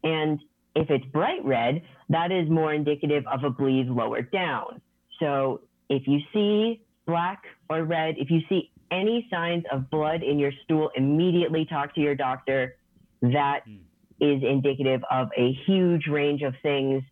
and 0.03 0.39
if 0.75 0.89
it's 0.89 1.05
bright 1.07 1.43
red, 1.43 1.81
that 2.09 2.31
is 2.31 2.49
more 2.49 2.73
indicative 2.73 3.23
of 3.27 3.43
a 3.43 3.49
bleed 3.49 3.87
lower 3.87 4.21
down. 4.21 4.81
So 5.19 5.61
if 5.89 6.07
you 6.07 6.19
see 6.33 6.81
black 7.05 7.43
or 7.69 7.83
red, 7.83 8.15
if 8.17 8.29
you 8.29 8.41
see 8.49 8.71
any 8.91 9.27
signs 9.31 9.63
of 9.71 9.89
blood 9.89 10.23
in 10.23 10.39
your 10.39 10.51
stool, 10.63 10.91
immediately 10.95 11.65
talk 11.65 11.93
to 11.95 12.01
your 12.01 12.15
doctor. 12.15 12.75
That 13.21 13.61
Hmm. 13.65 13.77
is 14.19 14.43
indicative 14.43 15.03
of 15.09 15.29
a 15.37 15.51
huge 15.65 16.07
range 16.07 16.41
of 16.41 16.53
things 16.61 17.03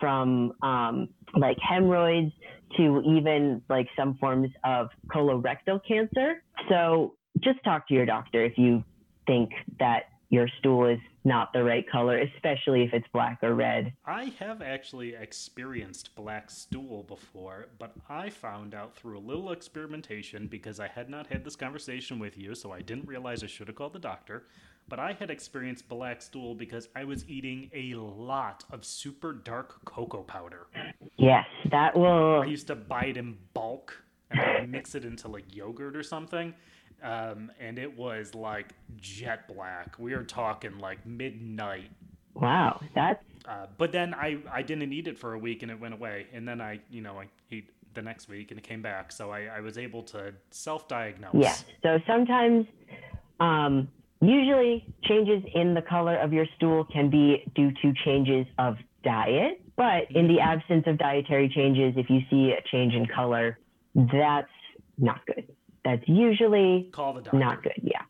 from 0.00 0.52
um, 0.62 1.08
like 1.34 1.58
hemorrhoids 1.60 2.32
to 2.76 3.02
even 3.06 3.62
like 3.68 3.88
some 3.96 4.14
forms 4.14 4.50
of 4.64 4.88
colorectal 5.08 5.80
cancer. 5.86 6.42
So 6.68 7.14
just 7.40 7.62
talk 7.64 7.88
to 7.88 7.94
your 7.94 8.06
doctor 8.06 8.44
if 8.44 8.58
you 8.58 8.84
think 9.26 9.50
that 9.78 10.04
your 10.28 10.48
stool 10.58 10.86
is 10.86 10.98
not 11.24 11.52
the 11.52 11.62
right 11.62 11.88
color, 11.90 12.18
especially 12.18 12.82
if 12.82 12.92
it's 12.92 13.06
black 13.12 13.38
or 13.42 13.54
red. 13.54 13.92
I 14.04 14.32
have 14.38 14.62
actually 14.62 15.14
experienced 15.14 16.14
black 16.14 16.50
stool 16.50 17.04
before, 17.04 17.66
but 17.78 17.94
I 18.08 18.30
found 18.30 18.74
out 18.74 18.94
through 18.94 19.18
a 19.18 19.20
little 19.20 19.52
experimentation 19.52 20.46
because 20.46 20.80
I 20.80 20.88
had 20.88 21.08
not 21.08 21.28
had 21.28 21.44
this 21.44 21.56
conversation 21.56 22.18
with 22.18 22.36
you, 22.38 22.54
so 22.54 22.72
I 22.72 22.80
didn't 22.80 23.08
realize 23.08 23.42
I 23.42 23.46
should 23.46 23.68
have 23.68 23.76
called 23.76 23.92
the 23.92 23.98
doctor. 23.98 24.46
But 24.88 25.00
I 25.00 25.14
had 25.14 25.30
experienced 25.30 25.88
black 25.88 26.22
stool 26.22 26.54
because 26.54 26.88
I 26.94 27.04
was 27.04 27.28
eating 27.28 27.70
a 27.74 27.94
lot 27.94 28.64
of 28.70 28.84
super 28.84 29.32
dark 29.32 29.84
cocoa 29.84 30.22
powder. 30.22 30.68
Yes, 31.16 31.46
that 31.70 31.96
will. 31.96 32.40
I 32.42 32.46
used 32.46 32.68
to 32.68 32.76
buy 32.76 33.06
it 33.06 33.16
in 33.16 33.36
bulk 33.52 34.00
and 34.30 34.40
I'd 34.40 34.70
mix 34.70 34.94
it 34.94 35.04
into 35.04 35.28
like 35.28 35.54
yogurt 35.54 35.96
or 35.96 36.04
something. 36.04 36.54
Um, 37.02 37.50
and 37.60 37.78
it 37.78 37.96
was 37.96 38.34
like 38.34 38.74
jet 38.96 39.48
black. 39.48 39.96
We 39.98 40.14
are 40.14 40.22
talking 40.22 40.78
like 40.78 41.04
midnight. 41.04 41.90
Wow, 42.34 42.80
that's 42.94 43.22
Uh, 43.48 43.66
but 43.78 43.92
then 43.92 44.14
I, 44.14 44.38
I 44.52 44.62
didn't 44.62 44.92
eat 44.92 45.08
it 45.08 45.18
for 45.18 45.34
a 45.34 45.38
week 45.38 45.62
and 45.62 45.70
it 45.70 45.80
went 45.80 45.94
away. 45.94 46.26
And 46.32 46.46
then 46.46 46.60
I, 46.60 46.80
you 46.90 47.00
know, 47.00 47.18
I 47.18 47.28
ate 47.50 47.70
the 47.94 48.02
next 48.02 48.28
week 48.28 48.50
and 48.50 48.58
it 48.58 48.62
came 48.62 48.82
back. 48.82 49.10
So 49.10 49.30
I, 49.30 49.46
I 49.46 49.60
was 49.60 49.78
able 49.78 50.02
to 50.04 50.32
self 50.50 50.86
diagnose. 50.86 51.34
Yes. 51.34 51.64
So 51.82 51.98
sometimes, 52.06 52.66
um, 53.40 53.88
usually 54.20 54.86
changes 55.04 55.42
in 55.54 55.74
the 55.74 55.82
color 55.82 56.16
of 56.16 56.32
your 56.32 56.46
stool 56.56 56.84
can 56.84 57.10
be 57.10 57.44
due 57.54 57.70
to 57.82 57.92
changes 58.04 58.46
of 58.58 58.76
diet. 59.04 59.60
But 59.76 60.10
in 60.10 60.26
the 60.26 60.38
mm-hmm. 60.38 60.48
absence 60.48 60.84
of 60.86 60.98
dietary 60.98 61.48
changes, 61.54 61.94
if 61.96 62.08
you 62.08 62.20
see 62.30 62.52
a 62.52 62.62
change 62.70 62.94
in 62.94 63.06
color, 63.06 63.58
that's 63.94 64.48
not 64.98 65.24
good. 65.26 65.52
That's 65.84 66.02
usually 66.06 66.88
Call 66.92 67.14
the 67.14 67.22
doctor. 67.22 67.38
not 67.38 67.62
good. 67.62 67.80
Yeah. 67.82 68.02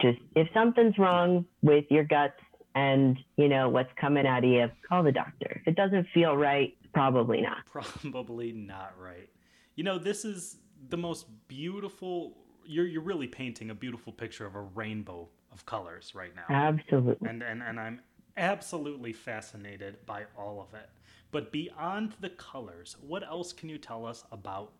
Just 0.00 0.18
if 0.34 0.48
something's 0.52 0.98
wrong 0.98 1.46
with 1.62 1.84
your 1.90 2.04
guts 2.04 2.40
and 2.74 3.18
you 3.36 3.48
know 3.48 3.68
what's 3.68 3.90
coming 4.00 4.26
out 4.26 4.44
of 4.44 4.50
you, 4.50 4.68
call 4.88 5.02
the 5.02 5.12
doctor. 5.12 5.60
If 5.60 5.68
it 5.68 5.76
doesn't 5.76 6.06
feel 6.12 6.36
right, 6.36 6.76
probably 6.92 7.40
not. 7.40 7.58
Probably 7.72 8.52
not 8.52 8.94
right. 8.98 9.28
You 9.76 9.84
know, 9.84 9.98
this 9.98 10.24
is 10.24 10.58
the 10.90 10.96
most 10.96 11.26
beautiful. 11.48 12.36
You're, 12.66 12.86
you're 12.86 13.02
really 13.02 13.26
painting 13.26 13.70
a 13.70 13.74
beautiful 13.74 14.12
picture 14.12 14.44
of 14.44 14.54
a 14.54 14.60
rainbow 14.60 15.28
of 15.52 15.64
colors 15.66 16.12
right 16.14 16.34
now. 16.34 16.44
Absolutely. 16.48 17.28
and 17.28 17.42
and, 17.42 17.62
and 17.62 17.78
I'm 17.78 18.00
absolutely 18.36 19.12
fascinated 19.12 20.04
by 20.06 20.24
all 20.38 20.60
of 20.60 20.74
it. 20.78 20.88
But 21.30 21.50
beyond 21.52 22.14
the 22.20 22.30
colors, 22.30 22.96
what 23.00 23.22
else 23.22 23.52
can 23.52 23.68
you 23.68 23.78
tell 23.78 24.04
us 24.04 24.24
about 24.32 24.72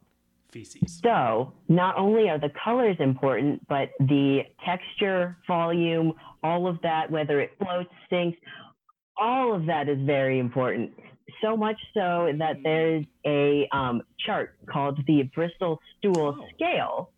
feces? 0.51 1.01
So, 1.03 1.53
not 1.69 1.97
only 1.99 2.29
are 2.29 2.39
the 2.39 2.51
colors 2.63 2.97
important, 3.01 3.67
but 3.69 3.91
the 3.99 4.43
texture, 4.65 5.37
volume, 5.47 6.13
all 6.43 6.67
of 6.67 6.81
that, 6.83 7.11
whether 7.11 7.41
it 7.41 7.53
floats, 7.59 7.91
sinks, 8.11 8.39
all 9.17 9.55
of 9.55 9.67
that 9.67 9.89
is 9.89 9.99
very 10.05 10.39
important. 10.39 10.93
So 11.43 11.57
much 11.57 11.79
so 11.95 12.31
that 12.39 12.57
there's 12.63 13.05
a 13.27 13.69
um, 13.73 14.03
chart 14.27 14.57
called 14.71 15.01
the 15.07 15.23
Bristol 15.35 15.81
Stool 15.99 16.37
Oh. 16.39 16.47
Scale, 16.55 17.11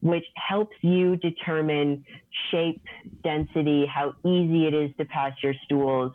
which 0.00 0.24
helps 0.36 0.76
you 0.82 1.16
determine 1.16 2.04
shape, 2.50 2.82
density, 3.22 3.86
how 3.86 4.14
easy 4.24 4.66
it 4.66 4.74
is 4.74 4.90
to 4.98 5.04
pass 5.04 5.32
your 5.42 5.54
stools, 5.64 6.12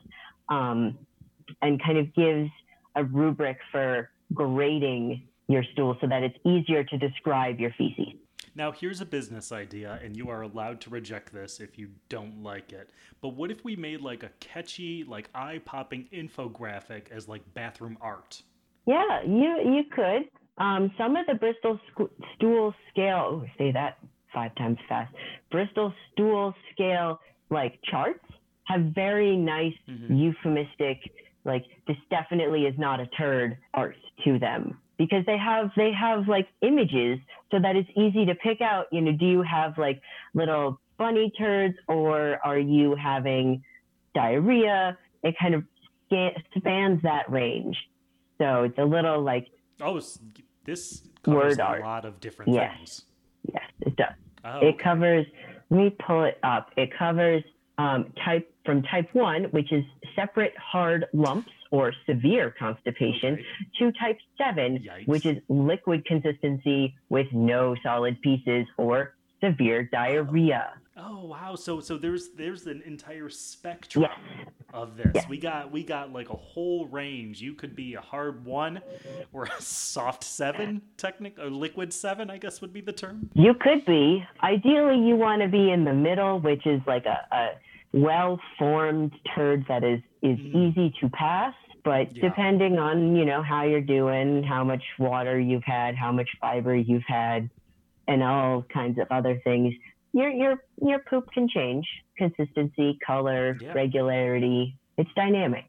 um, 0.49 0.97
and 1.61 1.81
kind 1.83 1.97
of 1.97 2.13
gives 2.15 2.49
a 2.95 3.03
rubric 3.03 3.57
for 3.71 4.09
grading 4.33 5.27
your 5.47 5.63
stool 5.73 5.95
so 6.01 6.07
that 6.07 6.23
it's 6.23 6.37
easier 6.45 6.83
to 6.83 6.97
describe 6.97 7.59
your 7.59 7.71
feces. 7.77 8.13
Now, 8.57 8.71
here's 8.71 9.01
a 9.01 9.05
business 9.05 9.51
idea, 9.51 9.99
and 10.01 10.15
you 10.15 10.29
are 10.29 10.41
allowed 10.41 10.79
to 10.81 10.89
reject 10.89 11.33
this 11.33 11.59
if 11.59 11.77
you 11.77 11.89
don't 12.07 12.41
like 12.41 12.71
it. 12.71 12.89
But 13.21 13.29
what 13.29 13.51
if 13.51 13.65
we 13.65 13.75
made 13.75 13.99
like 13.99 14.23
a 14.23 14.29
catchy, 14.39 15.03
like 15.03 15.29
eye 15.35 15.59
popping 15.65 16.07
infographic 16.13 17.11
as 17.11 17.27
like 17.27 17.41
bathroom 17.53 17.97
art? 17.99 18.41
Yeah, 18.87 19.23
you 19.23 19.59
you 19.73 19.83
could. 19.93 20.29
Um, 20.57 20.91
some 20.97 21.15
of 21.15 21.25
the 21.25 21.35
Bristol 21.35 21.79
stool 22.35 22.73
scale. 22.89 23.41
Oh, 23.43 23.45
say 23.57 23.71
that 23.71 23.97
five 24.33 24.55
times 24.55 24.77
fast. 24.87 25.13
Bristol 25.51 25.93
stool 26.11 26.53
scale 26.71 27.19
like 27.49 27.79
charts 27.83 28.23
have 28.65 28.81
very 28.95 29.37
nice 29.37 29.75
Mhm. 29.87 30.17
euphemistic 30.19 30.99
like 31.45 31.63
this 31.87 31.97
definitely 32.09 32.65
is 32.65 32.75
not 32.77 32.99
a 32.99 33.05
turd 33.07 33.55
art 33.75 33.95
to 34.23 34.39
them 34.39 34.79
because 34.97 35.23
they 35.25 35.37
have 35.37 35.71
they 35.75 35.91
have 35.91 36.27
like 36.27 36.47
images 36.61 37.19
so 37.51 37.59
that 37.59 37.75
it's 37.75 37.89
easy 37.95 38.25
to 38.25 38.33
pick 38.35 38.61
out 38.61 38.87
you 38.91 38.99
know 39.01 39.11
do 39.11 39.25
you 39.27 39.41
have 39.43 39.77
like 39.77 40.01
little 40.33 40.79
bunny 40.97 41.29
turds 41.37 41.77
or 41.87 42.39
are 42.43 42.57
you 42.57 42.95
having 42.95 43.61
diarrhea 44.15 44.97
it 45.23 45.35
kind 45.37 45.53
of 45.53 45.63
spans 46.57 47.01
that 47.03 47.29
range 47.29 47.77
so 48.39 48.63
it's 48.63 48.77
a 48.79 48.83
little 48.85 49.21
like 49.21 49.47
Oh, 49.81 49.99
this 50.63 51.03
covers 51.23 51.57
Word 51.57 51.59
a 51.59 51.63
art. 51.65 51.81
lot 51.81 52.05
of 52.05 52.19
different 52.19 52.53
Yes. 52.53 52.75
things. 52.77 53.05
yes 53.53 53.63
it 53.81 53.95
does 53.95 54.13
Oh, 54.43 54.59
it 54.59 54.65
okay. 54.75 54.83
covers 54.83 55.25
let 55.69 55.77
me 55.77 55.89
pull 56.05 56.23
it 56.23 56.37
up 56.43 56.71
it 56.77 56.89
covers 56.97 57.43
um, 57.77 58.11
type 58.23 58.51
from 58.65 58.81
type 58.83 59.09
1 59.13 59.45
which 59.45 59.71
is 59.71 59.83
separate 60.15 60.53
hard 60.57 61.05
lumps 61.13 61.51
or 61.71 61.93
severe 62.05 62.51
constipation 62.57 63.33
Okay. 63.33 63.45
to 63.79 63.91
type 63.93 64.17
7 64.37 64.79
Yikes. 64.79 65.07
which 65.07 65.25
is 65.25 65.37
liquid 65.49 66.05
consistency 66.05 66.95
with 67.09 67.27
no 67.33 67.75
solid 67.83 68.19
pieces 68.21 68.65
or 68.77 69.15
severe 69.43 69.83
diarrhea 69.83 70.73
Oh 70.97 71.25
wow! 71.25 71.55
So 71.55 71.81
so 71.81 71.97
there's 71.97 72.29
there's 72.37 72.67
an 72.67 72.81
entire 72.85 73.29
spectrum 73.29 74.05
yes 74.05 74.47
of 74.73 74.95
this. 74.95 75.11
Yes. 75.13 75.27
We 75.27 75.37
got 75.37 75.69
we 75.71 75.83
got 75.83 76.13
like 76.13 76.29
a 76.29 76.35
whole 76.37 76.85
range. 76.87 77.41
You 77.41 77.53
could 77.53 77.75
be 77.75 77.95
a 77.95 78.01
hard 78.01 78.45
one, 78.45 78.81
or 79.33 79.43
a 79.45 79.61
soft 79.61 80.23
seven, 80.23 80.81
technic, 80.97 81.35
a 81.37 81.45
liquid 81.47 81.91
seven, 81.93 82.29
I 82.29 82.37
guess 82.37 82.61
would 82.61 82.71
be 82.73 82.79
the 82.81 82.93
term. 82.93 83.29
you 83.33 83.53
could 83.55 83.85
be 83.85 84.25
ideally 84.41 84.97
you 85.05 85.15
want 85.17 85.41
to 85.41 85.49
be 85.49 85.69
in 85.71 85.83
the 85.83 85.93
middle 85.93 86.39
which 86.39 86.65
is 86.65 86.81
like 86.87 87.05
a, 87.05 87.19
a 87.35 87.47
well 87.91 88.39
formed 88.57 89.11
turd 89.35 89.65
that 89.67 89.83
is 89.83 89.99
is 90.21 90.37
Mm. 90.39 90.55
easy 90.71 90.93
to 91.01 91.09
pass 91.09 91.53
but 91.83 92.15
Yeah. 92.15 92.29
depending 92.29 92.79
on 92.79 93.15
you 93.15 93.25
know 93.25 93.43
how 93.43 93.63
you're 93.63 93.79
doing 93.81 94.43
how 94.43 94.63
much 94.63 94.83
water 94.97 95.39
you've 95.39 95.63
had 95.65 95.95
how 95.95 96.11
much 96.11 96.29
fiber 96.41 96.75
you've 96.75 97.03
had 97.07 97.49
and 98.07 98.23
all 98.23 98.63
kinds 98.73 98.97
of 98.97 99.07
other 99.11 99.39
things 99.43 99.73
your 100.15 100.29
your 100.29 100.55
your 100.81 100.99
poop 101.09 101.25
can 101.33 101.47
change 101.47 101.85
consistency 102.17 102.97
color 103.05 103.57
Yeah. 103.61 103.73
regularity 103.73 104.77
it's 104.97 105.13
dynamic 105.15 105.65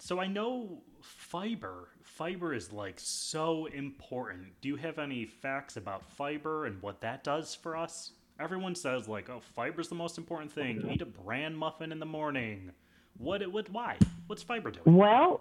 So 0.00 0.20
I 0.20 0.26
know 0.26 0.82
fiber. 1.00 1.88
Fiber 2.02 2.52
is 2.54 2.72
like 2.72 2.98
so 2.98 3.66
important. 3.66 4.60
Do 4.60 4.68
you 4.68 4.76
have 4.76 4.98
any 4.98 5.24
facts 5.26 5.76
about 5.76 6.02
fiber 6.04 6.66
and 6.66 6.82
what 6.82 7.00
that 7.00 7.24
does 7.24 7.54
for 7.54 7.76
us? 7.76 8.12
Everyone 8.40 8.74
says 8.74 9.08
like, 9.08 9.30
"Oh, 9.30 9.40
fiber's 9.40 9.88
the 9.88 9.94
most 9.94 10.18
important 10.18 10.50
thing. 10.52 10.74
Eat 10.92 11.02
a 11.02 11.06
bran 11.06 11.54
muffin 11.54 11.92
in 11.92 12.00
the 12.00 12.06
morning." 12.18 12.72
What? 13.16 13.40
What? 13.54 13.70
Why? 13.70 13.96
What's 14.26 14.42
fiber 14.42 14.70
doing? 14.70 14.96
Well, 14.96 15.40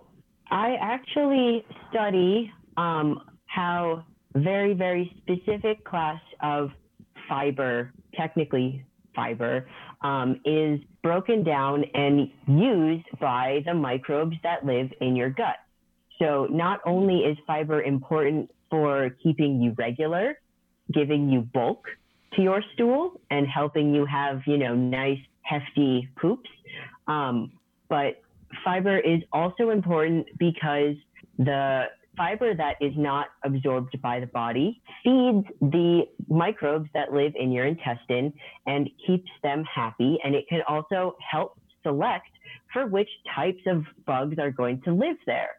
I 0.52 0.76
actually 0.94 1.66
study 1.90 2.52
um, 2.78 3.08
how 3.48 4.06
very, 4.36 4.74
very 4.74 5.06
specific 5.22 5.84
class 5.84 6.22
of 6.42 6.72
fiber, 7.28 7.92
technically 8.16 8.84
fiber, 9.16 9.68
um, 10.02 10.40
is 10.46 10.80
broken 11.02 11.44
down 11.44 11.84
and 11.94 12.30
used 12.48 13.06
by 13.20 13.62
the 13.66 13.74
microbes 13.74 14.36
that 14.44 14.66
live 14.66 14.92
in 15.02 15.16
your 15.16 15.30
gut. 15.30 15.58
So 16.20 16.48
not 16.50 16.80
only 16.86 17.20
is 17.20 17.38
fiber 17.46 17.82
important 17.82 18.50
for 18.70 19.12
keeping 19.22 19.62
you 19.62 19.76
regular, 19.78 20.40
giving 20.94 21.30
you 21.30 21.42
bulk 21.42 21.86
to 22.36 22.42
your 22.42 22.64
stool 22.74 23.20
and 23.30 23.48
helping 23.48 23.94
you 23.94 24.06
have, 24.06 24.42
you 24.48 24.58
know, 24.58 24.76
nice 24.76 25.20
hefty 25.42 26.10
poops, 26.20 26.50
um, 27.08 27.52
but 27.90 28.22
fiber 28.64 28.98
is 28.98 29.22
also 29.32 29.70
important 29.70 30.28
because 30.40 30.96
the 31.38 31.86
fiber 32.16 32.54
that 32.56 32.76
is 32.82 32.94
not 32.96 33.28
absorbed 33.44 34.00
by 34.02 34.20
the 34.20 34.28
body 34.28 34.82
feeds 35.04 35.46
the 35.62 36.04
microbes 36.28 36.90
that 36.94 37.14
live 37.14 37.34
in 37.36 37.52
your 37.52 37.66
intestine 37.66 38.34
and 38.66 38.90
keeps 39.06 39.30
them 39.42 39.64
happy. 39.64 40.18
And 40.24 40.36
it 40.36 40.48
can 40.48 40.62
also 40.68 41.16
help 41.32 41.60
select 41.84 42.28
for 42.72 42.88
which 42.88 43.10
types 43.36 43.62
of 43.68 43.84
bugs 44.06 44.38
are 44.40 44.52
going 44.52 44.82
to 44.82 44.94
live 44.94 45.18
there. 45.26 45.52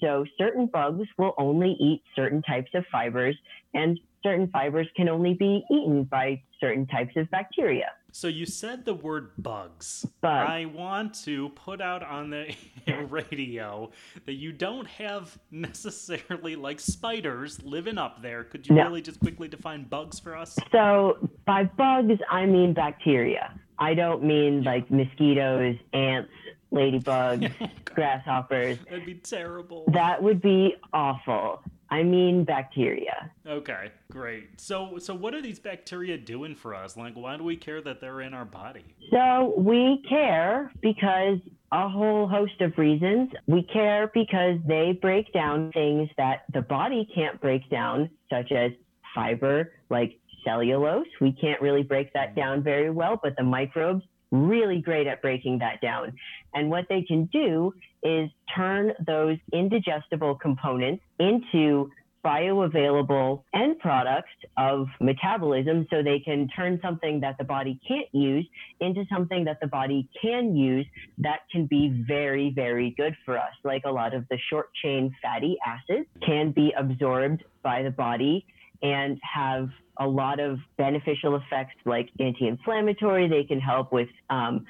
So 0.00 0.24
certain 0.38 0.66
bugs 0.66 1.06
will 1.18 1.34
only 1.38 1.76
eat 1.78 2.02
certain 2.16 2.42
types 2.42 2.70
of 2.74 2.84
fibers 2.90 3.36
and 3.74 3.98
certain 4.22 4.48
fibers 4.48 4.86
can 4.96 5.08
only 5.08 5.34
be 5.34 5.64
eaten 5.70 6.04
by 6.04 6.42
certain 6.60 6.86
types 6.86 7.12
of 7.16 7.30
bacteria. 7.30 7.90
So 8.12 8.28
you 8.28 8.44
said 8.46 8.84
the 8.84 8.94
word 8.94 9.30
bugs. 9.38 10.04
Bug. 10.20 10.30
I 10.48 10.64
want 10.66 11.14
to 11.24 11.50
put 11.50 11.80
out 11.80 12.02
on 12.02 12.30
the 12.30 12.54
radio 13.08 13.90
that 14.26 14.34
you 14.34 14.52
don't 14.52 14.86
have 14.86 15.38
necessarily 15.50 16.56
like 16.56 16.80
spiders 16.80 17.62
living 17.62 17.98
up 17.98 18.20
there. 18.22 18.44
Could 18.44 18.68
you 18.68 18.74
No. 18.74 18.84
really 18.84 19.02
just 19.02 19.20
quickly 19.20 19.48
define 19.48 19.84
bugs 19.84 20.18
for 20.18 20.36
us? 20.36 20.58
So 20.72 21.18
by 21.46 21.64
bugs, 21.64 22.20
I 22.30 22.46
mean 22.46 22.72
bacteria. 22.74 23.54
I 23.78 23.94
don't 23.94 24.22
mean 24.24 24.62
like 24.64 24.90
mosquitoes, 24.90 25.76
ants, 25.92 26.30
ladybugs, 26.72 27.52
grasshoppers. 27.84 28.78
That'd 28.90 29.06
be 29.06 29.14
terrible. 29.14 29.84
That 29.92 30.22
would 30.22 30.42
be 30.42 30.74
awful. 30.92 31.62
I 31.90 32.02
mean 32.02 32.44
bacteria. 32.44 33.30
Okay, 33.46 33.90
great. 34.10 34.60
So 34.60 34.98
so 34.98 35.14
what 35.14 35.34
are 35.34 35.42
these 35.42 35.58
bacteria 35.58 36.16
doing 36.16 36.54
for 36.54 36.74
us? 36.74 36.96
Like 36.96 37.14
why 37.14 37.36
do 37.36 37.44
we 37.44 37.56
care 37.56 37.82
that 37.82 38.00
they're 38.00 38.20
in 38.20 38.34
our 38.34 38.44
body? 38.44 38.84
So 39.10 39.54
we 39.56 40.02
care 40.08 40.72
because 40.80 41.38
a 41.72 41.88
whole 41.88 42.26
host 42.26 42.60
of 42.60 42.76
reasons. 42.78 43.30
We 43.46 43.62
care 43.62 44.10
because 44.12 44.58
they 44.66 44.98
break 45.00 45.32
down 45.32 45.70
things 45.72 46.08
that 46.16 46.42
the 46.52 46.62
body 46.62 47.08
can't 47.14 47.40
break 47.40 47.68
down, 47.70 48.10
such 48.28 48.50
as 48.50 48.72
fiber, 49.14 49.72
like 49.88 50.18
cellulose. 50.44 51.06
We 51.20 51.32
can't 51.32 51.60
really 51.60 51.82
break 51.82 52.12
that 52.14 52.32
mm. 52.32 52.36
down 52.36 52.62
very 52.62 52.90
well, 52.90 53.20
but 53.22 53.36
the 53.36 53.44
microbes 53.44 54.02
really 54.30 54.80
great 54.80 55.06
at 55.06 55.22
breaking 55.22 55.58
that 55.58 55.80
down. 55.80 56.12
And 56.54 56.70
what 56.70 56.86
they 56.88 57.02
can 57.02 57.26
do 57.26 57.74
is 58.02 58.30
turn 58.54 58.92
those 59.06 59.38
indigestible 59.52 60.34
components 60.36 61.02
into 61.18 61.90
bioavailable 62.24 63.42
end 63.54 63.78
products 63.78 64.30
of 64.58 64.86
metabolism 65.00 65.86
so 65.90 66.02
they 66.02 66.18
can 66.18 66.48
turn 66.48 66.78
something 66.82 67.20
that 67.20 67.36
the 67.38 67.44
body 67.44 67.80
can't 67.86 68.08
use 68.12 68.46
into 68.80 69.04
something 69.10 69.44
that 69.44 69.58
the 69.60 69.66
body 69.66 70.08
can 70.20 70.54
use 70.54 70.86
that 71.18 71.40
can 71.50 71.66
be 71.66 72.04
very, 72.06 72.52
very 72.54 72.94
good 72.96 73.16
for 73.24 73.38
us. 73.38 73.52
Like 73.64 73.82
a 73.86 73.90
lot 73.90 74.14
of 74.14 74.26
the 74.28 74.38
short 74.50 74.68
chain 74.82 75.14
fatty 75.22 75.56
acids 75.66 76.06
can 76.24 76.52
be 76.52 76.72
absorbed 76.76 77.42
by 77.62 77.82
the 77.82 77.90
body 77.90 78.46
and 78.82 79.18
have 79.22 79.68
a 80.00 80.06
lot 80.06 80.40
of 80.40 80.58
beneficial 80.78 81.36
effects 81.36 81.74
like 81.84 82.08
anti-inflammatory. 82.18 83.28
They 83.28 83.44
can 83.44 83.60
help 83.60 83.92
with 83.92 84.08
um, 84.30 84.64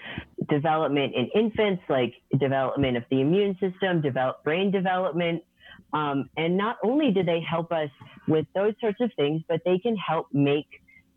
development 0.48 1.14
in 1.14 1.28
infants, 1.34 1.82
like 1.88 2.14
development 2.38 2.96
of 2.96 3.04
the 3.10 3.20
immune 3.20 3.56
system, 3.60 4.02
develop 4.02 4.42
brain 4.44 4.70
development. 4.70 5.42
Um, 5.92 6.28
and 6.36 6.56
not 6.56 6.76
only 6.84 7.12
do 7.12 7.22
they 7.22 7.40
help 7.48 7.72
us 7.72 7.90
with 8.28 8.46
those 8.54 8.74
sorts 8.80 9.00
of 9.00 9.10
things, 9.16 9.42
but 9.48 9.60
they 9.64 9.78
can 9.78 9.96
help 9.96 10.26
make 10.32 10.66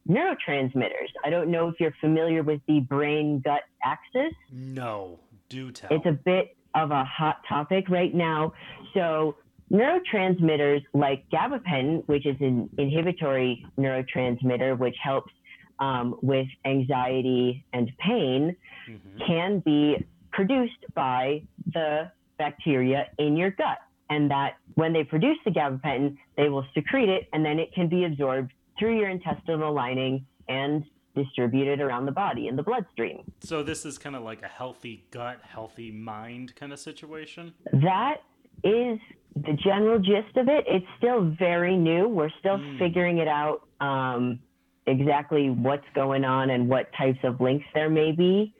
neurotransmitters. 0.07 1.09
I 1.25 1.29
don't 1.29 1.49
know 1.49 1.67
if 1.69 1.75
you're 1.79 1.95
familiar 1.99 2.43
with 2.43 2.61
the 2.67 2.81
brain 2.81 3.41
gut 3.43 3.61
axis. 3.83 4.33
No, 4.51 5.19
do 5.49 5.71
tell. 5.71 5.89
It's 5.91 6.05
a 6.05 6.11
bit 6.11 6.55
of 6.75 6.91
a 6.91 7.03
hot 7.03 7.41
topic 7.47 7.89
right 7.89 8.13
now. 8.13 8.53
So, 8.93 9.35
neurotransmitters 9.73 10.83
like 10.93 11.27
gabapentin, 11.29 12.03
which 12.07 12.25
is 12.25 12.35
an 12.39 12.69
inhibitory 12.77 13.65
neurotransmitter, 13.77 14.77
which 14.77 14.95
helps 15.03 15.31
um, 15.79 16.15
with 16.21 16.47
anxiety 16.65 17.65
and 17.73 17.91
pain, 17.97 18.55
Mhm. 18.87 19.25
can 19.27 19.59
be 19.59 19.97
produced 20.31 20.85
by 20.93 21.41
the 21.73 22.11
bacteria 22.37 23.09
in 23.17 23.35
your 23.35 23.49
gut. 23.51 23.79
And 24.09 24.29
that 24.29 24.57
when 24.75 24.93
they 24.93 25.03
produce 25.03 25.37
the 25.45 25.51
gabapentin, 25.51 26.17
they 26.37 26.47
will 26.49 26.65
secrete 26.75 27.09
it 27.09 27.27
and 27.33 27.43
then 27.43 27.57
it 27.59 27.73
can 27.73 27.87
be 27.87 28.03
absorbed 28.05 28.51
through 28.77 28.97
your 28.99 29.09
intestinal 29.09 29.73
lining 29.73 30.25
and 30.47 30.85
distributed 31.15 31.81
around 31.81 32.05
the 32.05 32.11
body 32.11 32.47
in 32.47 32.55
the 32.55 32.63
bloodstream. 32.63 33.23
So 33.39 33.63
this 33.63 33.85
is 33.85 33.97
kind 33.97 34.15
of 34.15 34.21
like 34.23 34.41
a 34.43 34.47
healthy 34.47 35.03
gut, 35.11 35.39
healthy 35.43 35.91
mind 35.91 36.55
kind 36.55 36.71
of 36.71 36.79
situation. 36.79 37.53
That 37.71 38.17
is 38.63 38.99
the 39.35 39.53
general 39.53 39.99
gist 39.99 40.37
of 40.37 40.47
it. 40.47 40.65
It's 40.67 40.85
still 40.97 41.21
very 41.21 41.75
new. 41.75 42.07
We're 42.07 42.29
still 42.39 42.57
Mm. 42.57 42.77
figuring 42.79 43.17
it 43.17 43.27
out 43.27 43.61
um, 43.79 44.39
exactly 44.85 45.49
what's 45.49 45.87
going 45.93 46.23
on 46.23 46.49
and 46.49 46.69
what 46.69 46.91
types 46.93 47.19
of 47.23 47.41
links 47.41 47.65
there 47.73 47.89
may 47.89 48.11
be. 48.11 48.53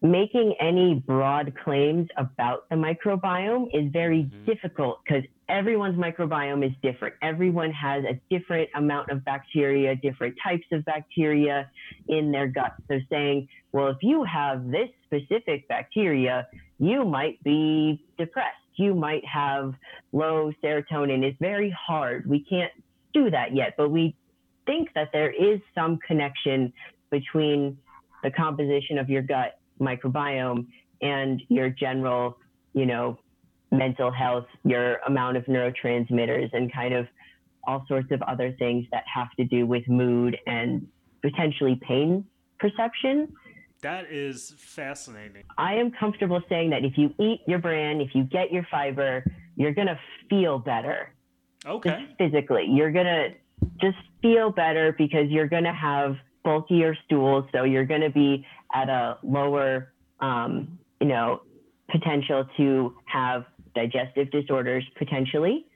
Making 0.00 0.54
any 0.58 0.94
broad 0.94 1.54
claims 1.62 2.08
about 2.16 2.68
the 2.70 2.76
microbiome 2.76 3.68
is 3.72 3.90
very 3.92 4.24
Mhm. 4.24 4.46
difficult 4.46 5.00
because 5.04 5.24
everyone's 5.48 5.96
microbiome 5.96 6.64
is 6.64 6.72
different. 6.82 7.14
Everyone 7.22 7.70
has 7.72 8.04
a 8.04 8.18
different 8.30 8.68
amount 8.74 9.10
of 9.10 9.24
bacteria, 9.24 9.94
different 9.94 10.36
types 10.42 10.66
of 10.72 10.84
bacteria 10.84 11.70
in 12.08 12.32
their 12.32 12.48
gut. 12.48 12.74
So 12.88 12.98
saying, 13.10 13.48
well, 13.72 13.88
if 13.88 14.02
you 14.02 14.24
have 14.24 14.70
this 14.70 14.90
specific 15.04 15.68
bacteria, 15.68 16.48
you 16.78 17.04
might 17.04 17.42
be 17.44 18.02
depressed. 18.18 18.56
You 18.76 18.94
might 18.94 19.24
have 19.26 19.74
low 20.12 20.52
serotonin. 20.62 21.22
It's 21.22 21.38
very 21.38 21.70
hard. 21.70 22.28
We 22.28 22.44
can't 22.44 22.72
do 23.12 23.30
that 23.30 23.54
yet, 23.54 23.74
but 23.76 23.90
we 23.90 24.16
think 24.66 24.88
that 24.94 25.10
there 25.12 25.30
is 25.30 25.60
some 25.74 25.98
connection 26.06 26.72
between 27.10 27.76
the 28.22 28.30
composition 28.30 28.98
of 28.98 29.10
your 29.10 29.22
gut 29.22 29.58
microbiome 29.80 30.66
and 31.00 31.42
your 31.48 31.68
general, 31.68 32.38
you 32.72 32.86
know, 32.86 33.18
mental 33.70 34.10
health, 34.10 34.46
your 34.64 34.96
amount 35.06 35.36
of 35.36 35.44
neurotransmitters, 35.46 36.50
and 36.52 36.72
kind 36.72 36.94
of 36.94 37.06
all 37.66 37.84
sorts 37.88 38.10
of 38.10 38.20
other 38.22 38.52
things 38.58 38.86
that 38.92 39.04
have 39.12 39.28
to 39.38 39.44
do 39.44 39.66
with 39.66 39.86
mood 39.88 40.36
and 40.46 40.86
potentially 41.22 41.78
pain 41.86 42.24
perception. 42.58 43.32
That 43.82 44.10
is 44.10 44.54
fascinating. 44.58 45.42
I 45.58 45.74
am 45.74 45.90
comfortable 45.90 46.40
saying 46.48 46.70
that 46.70 46.84
if 46.84 46.96
you 46.96 47.12
eat 47.18 47.40
your 47.48 47.58
bran, 47.58 48.00
if 48.00 48.14
you 48.14 48.22
get 48.22 48.52
your 48.52 48.66
fiber, 48.70 49.24
you're 49.56 49.74
going 49.74 49.88
to 49.88 49.98
feel 50.30 50.58
better. 50.58 51.12
Okay. 51.66 51.90
Just 51.90 52.18
physically, 52.18 52.66
you're 52.68 52.92
going 52.92 53.06
to 53.06 53.28
just 53.80 53.98
feel 54.22 54.50
better 54.50 54.94
because 54.96 55.28
you're 55.30 55.48
going 55.48 55.64
to 55.64 55.72
have 55.72 56.14
bulkier 56.44 56.96
stools. 57.04 57.44
So 57.52 57.64
you're 57.64 57.84
going 57.84 58.00
to 58.02 58.10
be 58.10 58.46
at 58.72 58.88
a 58.88 59.18
lower, 59.24 59.92
um, 60.20 60.78
you 61.00 61.08
know, 61.08 61.42
potential 61.90 62.44
to 62.56 62.94
have 63.06 63.44
digestive 63.74 64.30
disorders 64.30 64.84
potentially. 64.96 65.66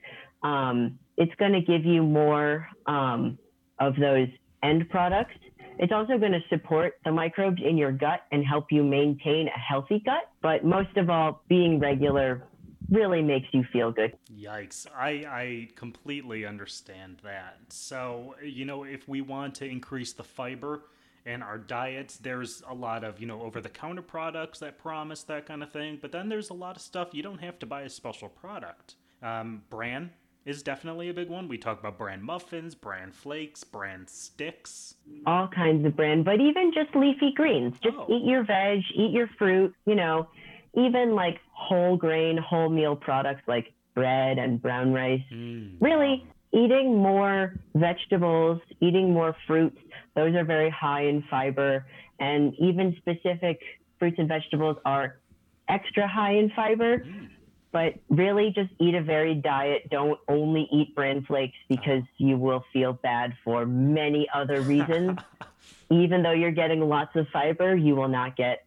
Um, 0.43 0.97
it's 1.17 1.33
going 1.35 1.53
to 1.53 1.61
give 1.61 1.85
you 1.85 2.03
more 2.03 2.67
um, 2.85 3.37
of 3.79 3.95
those 3.97 4.27
end 4.63 4.89
products. 4.89 5.35
It's 5.79 5.91
also 5.91 6.17
going 6.17 6.31
to 6.31 6.41
support 6.49 6.95
the 7.05 7.11
microbes 7.11 7.61
in 7.63 7.77
your 7.77 7.91
gut 7.91 8.21
and 8.31 8.43
help 8.43 8.71
you 8.71 8.83
maintain 8.83 9.47
a 9.47 9.59
healthy 9.59 9.99
gut. 9.99 10.31
But 10.41 10.65
most 10.65 10.95
of 10.97 11.09
all, 11.09 11.43
being 11.47 11.79
regular 11.79 12.43
really 12.89 13.21
makes 13.21 13.47
you 13.51 13.63
feel 13.71 13.91
good. 13.91 14.17
Yikes. 14.31 14.87
I, 14.95 15.09
I 15.27 15.69
completely 15.75 16.45
understand 16.45 17.17
that. 17.23 17.57
So, 17.69 18.35
you 18.43 18.65
know, 18.65 18.83
if 18.83 19.07
we 19.07 19.21
want 19.21 19.55
to 19.55 19.65
increase 19.65 20.13
the 20.13 20.23
fiber 20.23 20.81
in 21.25 21.41
our 21.41 21.57
diets, 21.57 22.17
there's 22.17 22.63
a 22.67 22.73
lot 22.73 23.03
of, 23.03 23.19
you 23.19 23.27
know, 23.27 23.41
over 23.41 23.61
the 23.61 23.69
counter 23.69 24.01
products 24.01 24.59
that 24.59 24.79
promise 24.79 25.23
that 25.23 25.45
kind 25.45 25.61
of 25.61 25.71
thing. 25.71 25.99
But 26.01 26.11
then 26.11 26.29
there's 26.29 26.49
a 26.49 26.53
lot 26.55 26.75
of 26.75 26.81
stuff 26.81 27.09
you 27.11 27.21
don't 27.21 27.41
have 27.41 27.59
to 27.59 27.65
buy 27.65 27.81
a 27.81 27.89
special 27.89 28.29
product. 28.29 28.95
Um, 29.21 29.63
bran 29.69 30.11
is 30.47 30.63
definitely 30.63 31.09
a 31.09 31.13
big 31.13 31.29
one. 31.29 31.47
We 31.47 31.57
talk 31.57 31.79
about 31.79 31.97
bran 31.97 32.23
muffins, 32.23 32.73
bran 32.73 33.11
flakes, 33.11 33.63
bran 33.63 34.07
sticks. 34.07 34.95
All 35.25 35.47
kinds 35.47 35.85
of 35.85 35.95
bran, 35.95 36.23
but 36.23 36.39
even 36.39 36.71
just 36.73 36.95
leafy 36.95 37.33
greens. 37.35 37.77
Just 37.79 37.97
Oh. 37.97 38.07
eat 38.09 38.23
your 38.23 38.43
veg, 38.43 38.81
eat 38.93 39.11
your 39.11 39.27
fruit, 39.37 39.75
you 39.85 39.95
know, 39.95 40.27
even 40.73 41.15
like 41.15 41.41
whole 41.51 41.97
grain, 41.97 42.37
whole 42.37 42.69
meal 42.69 42.95
products 42.95 43.45
like 43.47 43.73
bread 43.93 44.37
and 44.37 44.61
brown 44.61 44.93
rice. 44.93 45.23
Mm. 45.31 45.77
Really, 45.81 46.25
eating 46.53 46.95
more 46.95 47.55
vegetables, 47.75 48.61
eating 48.79 49.11
more 49.11 49.35
fruits, 49.47 49.79
those 50.15 50.33
are 50.35 50.45
very 50.45 50.69
high 50.69 51.01
in 51.01 51.23
fiber. 51.23 51.85
And 52.19 52.53
even 52.55 52.95
specific 52.97 53.59
fruits 53.99 54.17
and 54.17 54.27
vegetables 54.27 54.77
are 54.85 55.19
extra 55.67 56.07
high 56.07 56.33
in 56.33 56.49
fiber. 56.51 56.99
Mm. 56.99 57.29
But 57.77 57.93
really, 58.09 58.49
just 58.55 58.71
eat 58.79 58.95
a 58.95 59.03
varied 59.03 59.43
diet. 59.43 59.87
Don't 59.91 60.19
only 60.27 60.67
eat 60.71 60.95
bran 60.95 61.23
flakes 61.23 61.57
because 61.69 62.01
you 62.17 62.35
will 62.35 62.65
feel 62.73 62.93
bad 62.93 63.35
for 63.43 63.67
many 63.67 64.27
other 64.33 64.61
reasons. 64.61 65.19
Even 65.91 66.23
though 66.23 66.31
you're 66.31 66.49
getting 66.49 66.79
lots 66.89 67.15
of 67.15 67.27
fiber, 67.27 67.75
you 67.75 67.95
will 67.95 68.07
not 68.07 68.35
get 68.35 68.65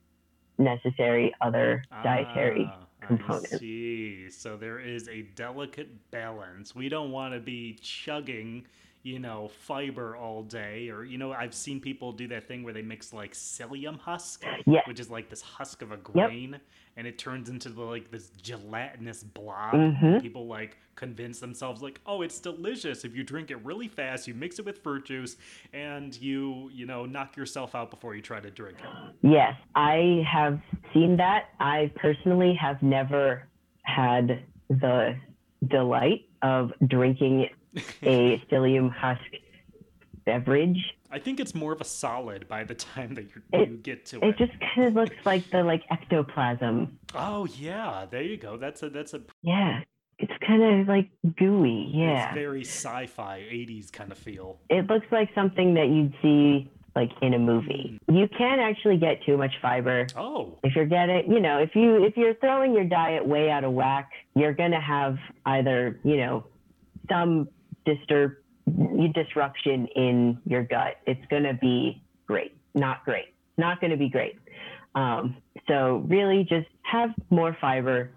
necessary 0.58 1.34
other 1.40 1.82
dietary 2.04 2.70
Ah, 2.72 2.84
components. 3.04 3.54
I 3.54 3.58
see. 3.58 4.30
So 4.30 4.56
there 4.56 4.78
is 4.78 5.08
a 5.08 5.22
delicate 5.34 5.88
balance. 6.12 6.76
We 6.76 6.88
don't 6.88 7.10
want 7.10 7.34
to 7.34 7.40
be 7.40 7.78
chugging, 7.82 8.64
you 9.02 9.18
know, 9.18 9.48
fiber 9.48 10.16
all 10.16 10.42
day. 10.42 10.90
Or, 10.90 11.04
you 11.04 11.18
know, 11.18 11.32
I've 11.32 11.54
seen 11.54 11.80
people 11.80 12.12
do 12.12 12.28
that 12.28 12.46
thing 12.46 12.62
where 12.62 12.74
they 12.74 12.82
mix 12.82 13.12
like 13.12 13.32
psyllium 13.32 13.98
husk, 13.98 14.44
which 14.86 15.00
is 15.00 15.10
like 15.10 15.28
this 15.28 15.40
husk 15.40 15.82
of 15.82 15.92
a 15.92 15.96
grain, 15.96 16.60
and 16.96 17.06
it 17.06 17.18
turns 17.18 17.48
into 17.48 17.68
like 17.70 18.10
this 18.10 18.30
gelatinous 18.42 19.22
blob. 19.24 19.74
Mhm. 19.74 20.20
People 20.20 20.46
like 20.46 20.76
convince 20.96 21.40
themselves 21.40 21.80
like, 21.80 21.98
oh, 22.04 22.20
it's 22.20 22.38
delicious 22.40 23.04
if 23.06 23.16
you 23.16 23.24
drink 23.24 23.50
it 23.50 23.56
really 23.64 23.88
fast. 23.88 24.28
You 24.28 24.34
mix 24.34 24.58
it 24.58 24.66
with 24.66 24.78
fruit 24.82 25.06
juice, 25.06 25.38
and 25.72 26.14
you, 26.20 26.68
you 26.72 26.84
know, 26.84 27.06
knock 27.06 27.36
yourself 27.36 27.74
out 27.74 27.90
before 27.90 28.14
you 28.14 28.20
try 28.20 28.38
to 28.38 28.50
drink 28.50 28.78
it. 28.80 29.14
Yes, 29.22 29.54
I 29.74 30.22
have 30.30 30.60
seen 30.92 31.16
that. 31.16 31.48
I 31.58 31.90
personally 31.96 32.54
have 32.54 32.82
never 32.82 33.48
had 33.82 34.42
the 34.68 35.16
delight 35.66 36.26
of 36.42 36.72
drinking 36.86 37.48
a 38.02 38.38
psyllium 38.50 38.90
husk 38.92 39.20
beverage. 40.24 40.78
I 41.10 41.18
think 41.18 41.40
it's 41.40 41.54
more 41.54 41.72
of 41.72 41.80
a 41.80 41.84
solid 41.84 42.46
by 42.48 42.64
the 42.64 42.74
time 42.74 43.14
that 43.14 43.24
you 43.24 43.42
It- 43.52 43.68
you 43.68 43.76
get 43.78 44.06
to 44.06 44.18
It 44.24 44.28
it. 44.28 44.38
just 44.38 44.52
kind 44.60 44.86
of 44.88 44.94
looks 44.94 45.16
like 45.24 45.48
the 45.50 45.62
like 45.64 45.82
ectoplasm. 45.90 46.98
Oh 47.14 47.46
yeah, 47.46 48.06
there 48.10 48.22
you 48.22 48.36
go. 48.36 48.56
That's 48.56 48.82
a 48.82 48.90
that's 48.90 49.14
a 49.14 49.22
Yeah, 49.42 49.80
it's 50.18 50.32
kind 50.46 50.62
of 50.62 50.86
like 50.88 51.08
gooey. 51.36 51.90
Yeah, 51.92 52.26
it's 52.26 52.34
very 52.34 52.60
sci-fi 52.62 53.40
'80s 53.40 53.90
kind 53.92 54.12
of 54.12 54.18
feel. 54.18 54.58
it 54.68 54.86
looks 54.88 55.06
like 55.10 55.30
something 55.34 55.74
that 55.74 55.88
you'd 55.88 56.14
see 56.22 56.70
like 56.96 57.10
in 57.22 57.34
a 57.34 57.38
movie. 57.38 57.98
Hmm. 58.08 58.16
You 58.16 58.28
can 58.28 58.58
actually 58.60 58.96
get 58.98 59.24
too 59.24 59.36
much 59.36 59.52
fiber. 59.62 60.06
Oh, 60.16 60.58
if 60.62 60.76
you're 60.76 60.86
getting 60.86 61.32
you 61.32 61.40
know 61.40 61.58
if 61.58 61.74
you 61.74 62.04
if 62.04 62.16
you're 62.16 62.34
throwing 62.34 62.72
your 62.74 62.84
diet 62.84 63.26
way 63.26 63.50
out 63.50 63.64
of 63.64 63.72
whack 63.72 64.10
you're 64.36 64.54
going 64.54 64.72
to 64.72 64.80
have 64.80 65.16
either 65.46 65.98
you 66.04 66.16
know 66.18 66.44
some 67.08 67.48
disturb 67.84 68.32
disruption 69.14 69.86
in 69.96 70.38
your 70.46 70.62
gut 70.62 70.96
it's 71.06 71.24
going 71.26 71.42
to 71.42 71.54
be 71.54 72.02
great 72.26 72.54
not 72.74 73.04
great 73.04 73.34
not 73.58 73.80
going 73.80 73.90
to 73.90 73.96
be 73.96 74.08
great 74.08 74.38
um, 74.94 75.36
so 75.68 76.04
really 76.08 76.44
just 76.44 76.68
have 76.82 77.10
more 77.30 77.56
fiber 77.60 78.10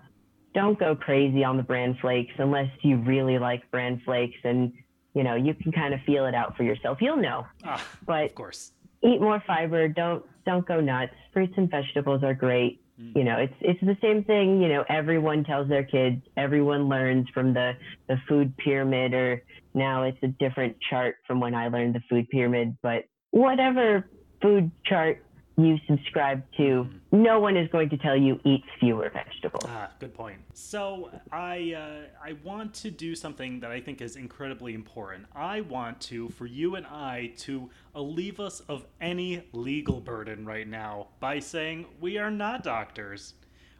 don't 0.53 0.77
go 0.79 0.95
crazy 0.95 1.43
on 1.43 1.57
the 1.57 1.63
bran 1.63 1.97
flakes 1.99 2.33
unless 2.37 2.69
you 2.81 2.97
really 2.97 3.39
like 3.39 3.69
bran 3.71 3.99
flakes 4.05 4.37
and 4.43 4.71
you 5.13 5.23
know 5.23 5.35
you 5.35 5.53
can 5.53 5.71
kind 5.71 5.93
of 5.93 5.99
feel 6.01 6.25
it 6.25 6.35
out 6.35 6.55
for 6.55 6.63
yourself 6.63 7.01
you'll 7.01 7.17
know 7.17 7.45
ah, 7.63 7.83
but 8.05 8.25
of 8.25 8.35
course. 8.35 8.71
eat 9.03 9.21
more 9.21 9.41
fiber. 9.45 9.87
Don't 9.87 10.23
don't 10.45 10.65
go 10.67 10.79
nuts. 10.79 11.13
Fruits 11.31 11.53
and 11.57 11.69
vegetables 11.69 12.23
are 12.23 12.33
great. 12.33 12.82
Mm. 12.99 13.15
You 13.15 13.23
know, 13.23 13.37
it's 13.37 13.53
it's 13.61 13.81
the 13.81 13.97
same 14.01 14.23
thing. 14.23 14.61
You 14.61 14.69
know, 14.69 14.85
everyone 14.89 15.43
tells 15.43 15.67
their 15.67 15.83
kids. 15.83 16.21
Everyone 16.37 16.89
learns 16.89 17.27
from 17.33 17.53
the 17.53 17.73
the 18.07 18.17
food 18.27 18.55
pyramid, 18.57 19.13
or 19.13 19.43
now 19.73 20.03
it's 20.03 20.17
a 20.23 20.27
different 20.27 20.77
chart 20.89 21.15
from 21.25 21.39
when 21.39 21.55
I 21.55 21.67
learned 21.67 21.95
the 21.95 22.03
food 22.09 22.29
pyramid. 22.29 22.77
But 22.81 23.05
whatever 23.31 24.09
food 24.41 24.71
chart 24.85 25.23
you 25.57 25.77
subscribe 25.87 26.43
to, 26.57 26.87
no 27.11 27.39
one 27.39 27.55
is 27.55 27.69
going 27.69 27.89
to 27.89 27.97
tell 27.97 28.17
you 28.17 28.39
eat 28.43 28.63
fewer 28.79 29.09
vegetables. 29.09 29.63
Ah, 29.67 29.89
good 29.99 30.13
point. 30.13 30.39
So 30.53 31.11
I 31.31 31.73
uh, 31.73 32.27
I 32.27 32.33
want 32.43 32.73
to 32.75 32.91
do 32.91 33.15
something 33.15 33.59
that 33.59 33.71
I 33.71 33.79
think 33.79 34.01
is 34.01 34.15
incredibly 34.15 34.73
important. 34.73 35.27
I 35.35 35.61
want 35.61 36.01
to, 36.01 36.29
for 36.29 36.45
you 36.45 36.75
and 36.75 36.85
I, 36.87 37.33
to 37.37 37.69
alleviate 37.93 38.23
us 38.39 38.61
of 38.61 38.85
any 39.01 39.43
legal 39.51 39.99
burden 39.99 40.45
right 40.45 40.67
now 40.67 41.07
by 41.19 41.39
saying 41.39 41.85
we 41.99 42.17
are 42.17 42.31
not 42.31 42.63
doctors. 42.63 43.33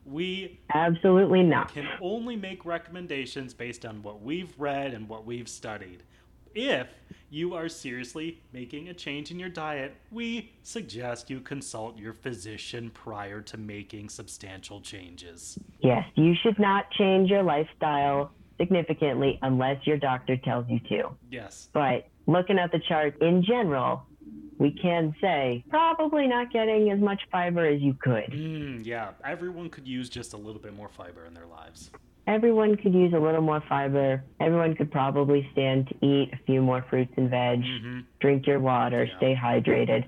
We 0.06 0.60
Absolutely 0.74 1.44
not. 1.44 1.74
can 1.74 1.88
only 2.02 2.36
make 2.36 2.66
recommendations 2.66 3.54
based 3.54 3.86
on 3.86 4.04
what 4.04 4.22
we've 4.22 4.54
read 4.58 4.94
and 4.94 5.08
what 5.08 5.26
we've 5.26 5.48
studied. 5.48 6.04
If 6.56 6.88
you 7.30 7.56
are 7.56 7.68
seriously 7.68 8.40
making 8.52 8.90
a 8.90 8.94
change 8.94 9.32
in 9.32 9.40
your 9.40 9.50
diet, 9.50 9.96
we 10.12 10.52
suggest 10.62 11.30
you 11.30 11.40
consult 11.40 11.98
your 11.98 12.14
physician 12.14 12.92
prior 12.92 13.42
to 13.42 13.58
making 13.58 14.10
substantial 14.10 14.80
changes. 14.80 15.58
Yes, 15.80 16.06
you 16.16 16.36
should 16.44 16.60
not 16.60 16.92
change 16.92 17.30
your 17.30 17.42
lifestyle 17.42 18.32
significantly 18.60 19.40
unless 19.42 19.86
your 19.88 19.98
doctor 19.98 20.38
tells 20.38 20.66
you 20.70 20.80
to. 20.90 21.10
Yes. 21.32 21.70
But 21.74 22.08
looking 22.28 22.60
at 22.60 22.72
the 22.72 22.80
chart 22.88 23.20
in 23.22 23.44
general, 23.44 24.04
we 24.60 24.72
can 24.72 25.16
say 25.20 25.64
probably 25.70 26.28
not 26.28 26.54
getting 26.54 26.92
as 26.92 27.00
much 27.00 27.22
fiber 27.32 27.66
as 27.66 27.82
you 27.82 27.96
could. 27.96 28.32
Mm, 28.32 28.86
yeah, 28.86 29.10
everyone 29.26 29.70
could 29.70 29.88
use 29.88 30.08
just 30.08 30.34
a 30.34 30.38
little 30.38 30.62
bit 30.62 30.76
more 30.76 30.88
fiber 30.88 31.26
in 31.26 31.34
their 31.34 31.48
lives. 31.48 31.90
Everyone 32.26 32.78
could 32.78 32.94
use 32.94 33.14
a 33.14 33.20
little 33.20 33.42
more 33.42 33.62
fiber. 33.68 34.24
Everyone 34.40 34.76
could 34.76 34.92
probably 34.92 35.48
stand 35.52 35.88
to 35.90 36.06
eat 36.06 36.30
a 36.34 36.38
few 36.46 36.62
more 36.62 36.86
fruits 36.90 37.14
and 37.18 37.30
veg, 37.30 37.62
hmm 37.64 38.00
drink 38.22 38.48
your 38.48 38.60
water, 38.62 39.04
Yeah. 39.04 39.18
stay 39.18 39.36
hydrated. 39.36 40.06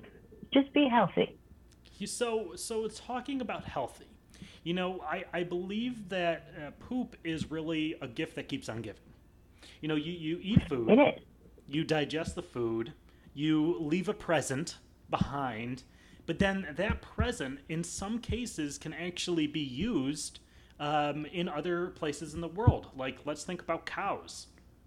Just 0.52 0.72
be 0.72 0.88
healthy. 0.88 1.36
So, 2.06 2.52
so 2.56 2.84
it's 2.86 2.98
talking 3.00 3.40
about 3.42 3.64
healthy, 3.64 4.06
You 4.64 4.74
know, 4.74 5.00
I, 5.02 5.24
I 5.32 5.42
believe 5.44 6.08
that 6.10 6.48
uh, 6.58 6.70
poop 6.78 7.16
is 7.24 7.50
really 7.50 7.94
a 8.00 8.08
gift 8.08 8.36
that 8.36 8.48
keeps 8.48 8.68
on 8.68 8.80
giving. 8.82 9.02
You 9.80 9.88
know, 9.88 9.94
you, 9.96 10.12
you 10.12 10.38
eat 10.42 10.62
food, 10.68 10.90
It 10.90 10.98
is. 11.18 11.22
you 11.66 11.84
digest 11.84 12.34
the 12.34 12.42
food, 12.42 12.92
you 13.34 13.76
leave 13.80 14.08
a 14.08 14.14
present 14.14 14.76
behind, 15.10 15.82
but 16.26 16.38
then 16.38 16.66
that 16.76 17.00
present, 17.02 17.60
in 17.68 17.82
some 17.84 18.18
cases, 18.18 18.78
can 18.78 18.92
actually 18.94 19.46
be 19.46 19.60
used 19.60 20.40
um, 20.80 21.26
in 21.26 21.48
other 21.48 21.88
places 21.88 22.34
in 22.34 22.40
the 22.40 22.48
world. 22.48 22.88
Like, 22.96 23.18
let's 23.24 23.44
think 23.44 23.60
about 23.62 23.86
cows. 23.86 24.46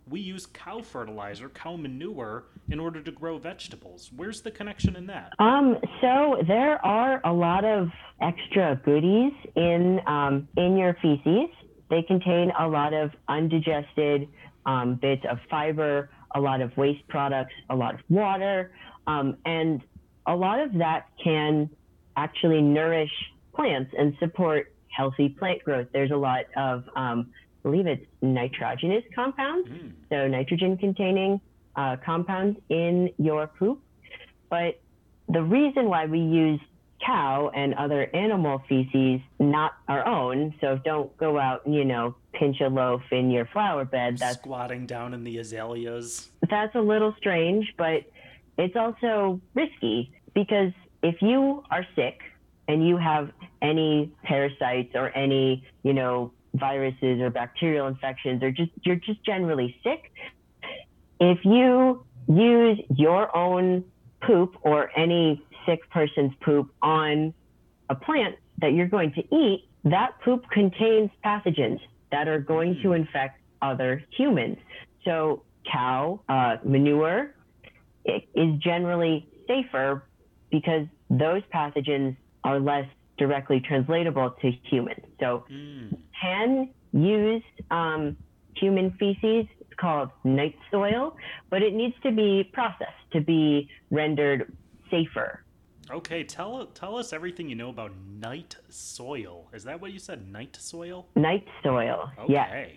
We 0.09 0.19
use 0.19 0.47
cow 0.47 0.81
fertilizer, 0.81 1.49
cow 1.49 1.75
manure, 1.75 2.45
in 2.69 2.79
order 2.79 3.01
to 3.01 3.11
grow 3.11 3.37
vegetables. 3.37 4.09
Where's 4.15 4.41
the 4.41 4.51
connection 4.51 4.95
in 4.95 5.05
that? 5.07 5.33
Um, 5.39 5.77
so 6.01 6.37
there 6.47 6.83
are 6.83 7.21
a 7.23 7.31
lot 7.33 7.63
of 7.63 7.89
extra 8.21 8.79
goodies 8.83 9.33
in 9.55 9.99
um, 10.07 10.47
in 10.57 10.77
your 10.77 10.95
feces. 11.01 11.49
They 11.89 12.01
contain 12.03 12.51
a 12.59 12.67
lot 12.67 12.93
of 12.93 13.11
undigested 13.27 14.27
um, 14.65 14.95
bits 14.95 15.23
of 15.29 15.37
fiber, 15.49 16.09
a 16.35 16.39
lot 16.39 16.61
of 16.61 16.75
waste 16.77 17.07
products, 17.07 17.53
a 17.69 17.75
lot 17.75 17.95
of 17.95 18.01
water, 18.09 18.71
um, 19.07 19.37
and 19.45 19.81
a 20.27 20.35
lot 20.35 20.59
of 20.59 20.73
that 20.73 21.07
can 21.23 21.69
actually 22.15 22.61
nourish 22.61 23.11
plants 23.55 23.91
and 23.97 24.15
support 24.19 24.73
healthy 24.89 25.29
plant 25.29 25.63
growth. 25.63 25.87
There's 25.93 26.11
a 26.11 26.17
lot 26.17 26.45
of, 26.57 26.83
um, 26.95 27.29
I 27.31 27.69
believe 27.69 27.87
it's 27.87 28.05
nitrogenous 28.21 29.03
compounds, 29.13 29.67
Mm. 29.69 29.91
so 30.09 30.27
nitrogen 30.27 30.77
containing 30.77 31.39
uh, 31.75 31.95
compounds 32.03 32.59
in 32.69 33.09
your 33.17 33.47
poop. 33.47 33.79
But 34.49 34.79
the 35.29 35.41
reason 35.43 35.87
why 35.89 36.05
we 36.07 36.19
use 36.19 36.59
cow 37.05 37.49
and 37.55 37.73
other 37.75 38.09
animal 38.13 38.59
feces, 38.67 39.21
not 39.39 39.73
our 39.87 40.05
own, 40.05 40.53
so 40.59 40.77
don't 40.83 41.15
go 41.17 41.39
out 41.39 41.65
and, 41.65 41.73
you 41.73 41.85
know, 41.85 42.15
pinch 42.33 42.59
a 42.59 42.67
loaf 42.67 43.01
in 43.11 43.31
your 43.31 43.45
flower 43.45 43.85
bed. 43.85 44.17
That's 44.17 44.37
Squatting 44.37 44.85
down 44.85 45.13
in 45.13 45.23
the 45.23 45.37
azaleas. 45.37 46.29
that's 46.49 46.75
a 46.75 46.81
little 46.81 47.13
strange, 47.17 47.73
but 47.77 48.03
it's 48.57 48.75
also 48.75 49.39
risky 49.53 50.11
because 50.33 50.73
if 51.03 51.21
you 51.21 51.63
are 51.71 51.85
sick 51.95 52.19
and 52.67 52.85
you 52.85 52.97
have 52.97 53.31
any 53.61 54.11
parasites 54.23 54.95
or 54.95 55.15
any, 55.15 55.63
you 55.83 55.93
know, 55.93 56.31
viruses 56.53 57.21
or 57.21 57.29
bacterial 57.29 57.87
infections 57.87 58.41
or 58.41 58.51
just 58.51 58.71
you're 58.83 58.95
just 58.95 59.23
generally 59.23 59.75
sick, 59.83 60.11
if 61.19 61.39
you 61.43 62.03
use 62.27 62.79
your 62.95 63.35
own 63.35 63.83
poop 64.21 64.55
or 64.61 64.91
any 64.97 65.43
sick 65.65 65.89
person's 65.89 66.33
poop 66.41 66.71
on 66.81 67.33
a 67.89 67.95
plant 67.95 68.35
that 68.59 68.73
you're 68.73 68.87
going 68.87 69.11
to 69.13 69.35
eat, 69.35 69.67
that 69.83 70.19
poop 70.23 70.43
contains 70.51 71.09
pathogens 71.23 71.79
that 72.11 72.27
are 72.27 72.39
going 72.39 72.79
to 72.83 72.93
infect 72.93 73.39
other 73.61 74.03
humans. 74.15 74.57
So 75.05 75.43
cow 75.71 76.19
uh, 76.29 76.57
manure 76.63 77.35
is 78.05 78.59
generally 78.59 79.27
safer 79.47 80.03
because 80.51 80.87
those 81.09 81.41
pathogens 81.53 82.15
are 82.43 82.59
less 82.59 82.87
directly 83.19 83.59
translatable 83.59 84.31
to 84.41 84.51
humans. 84.71 85.05
So 85.19 85.43
Mm. 85.51 85.97
can 86.19 86.69
use 86.93 87.43
um, 87.69 88.17
human 88.55 88.87
feces. 88.99 89.45
It's 89.61 89.73
called 89.77 90.09
night 90.23 90.55
soil, 90.71 91.15
but 91.51 91.61
it 91.61 91.73
needs 91.73 91.95
to 92.03 92.11
be 92.11 92.49
processed 92.57 93.05
to 93.11 93.19
be 93.21 93.69
rendered 93.91 94.51
safer. 94.89 95.43
Okay, 95.91 96.23
tell 96.23 96.67
tell 96.81 96.95
us 97.01 97.13
everything 97.13 97.49
you 97.49 97.55
know 97.55 97.69
about 97.69 97.91
night 98.29 98.55
soil. 98.69 99.49
Is 99.53 99.63
that 99.63 99.81
what 99.81 99.91
you 99.91 99.99
said? 99.99 100.19
Night 100.39 100.55
soil? 100.71 101.07
Night 101.15 101.45
soil, 101.63 102.11
yes. 102.27 102.69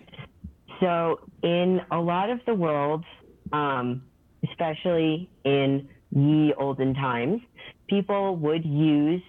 So, 0.79 1.19
in 1.43 1.81
a 1.91 1.99
lot 2.13 2.29
of 2.31 2.39
the 2.47 2.55
world, 2.55 3.03
um, 3.51 4.03
especially 4.49 5.29
in 5.43 5.87
ye 6.11 6.53
olden 6.57 6.93
times, 6.95 7.39
people 7.87 8.35
would 8.37 8.65
use 8.65 9.21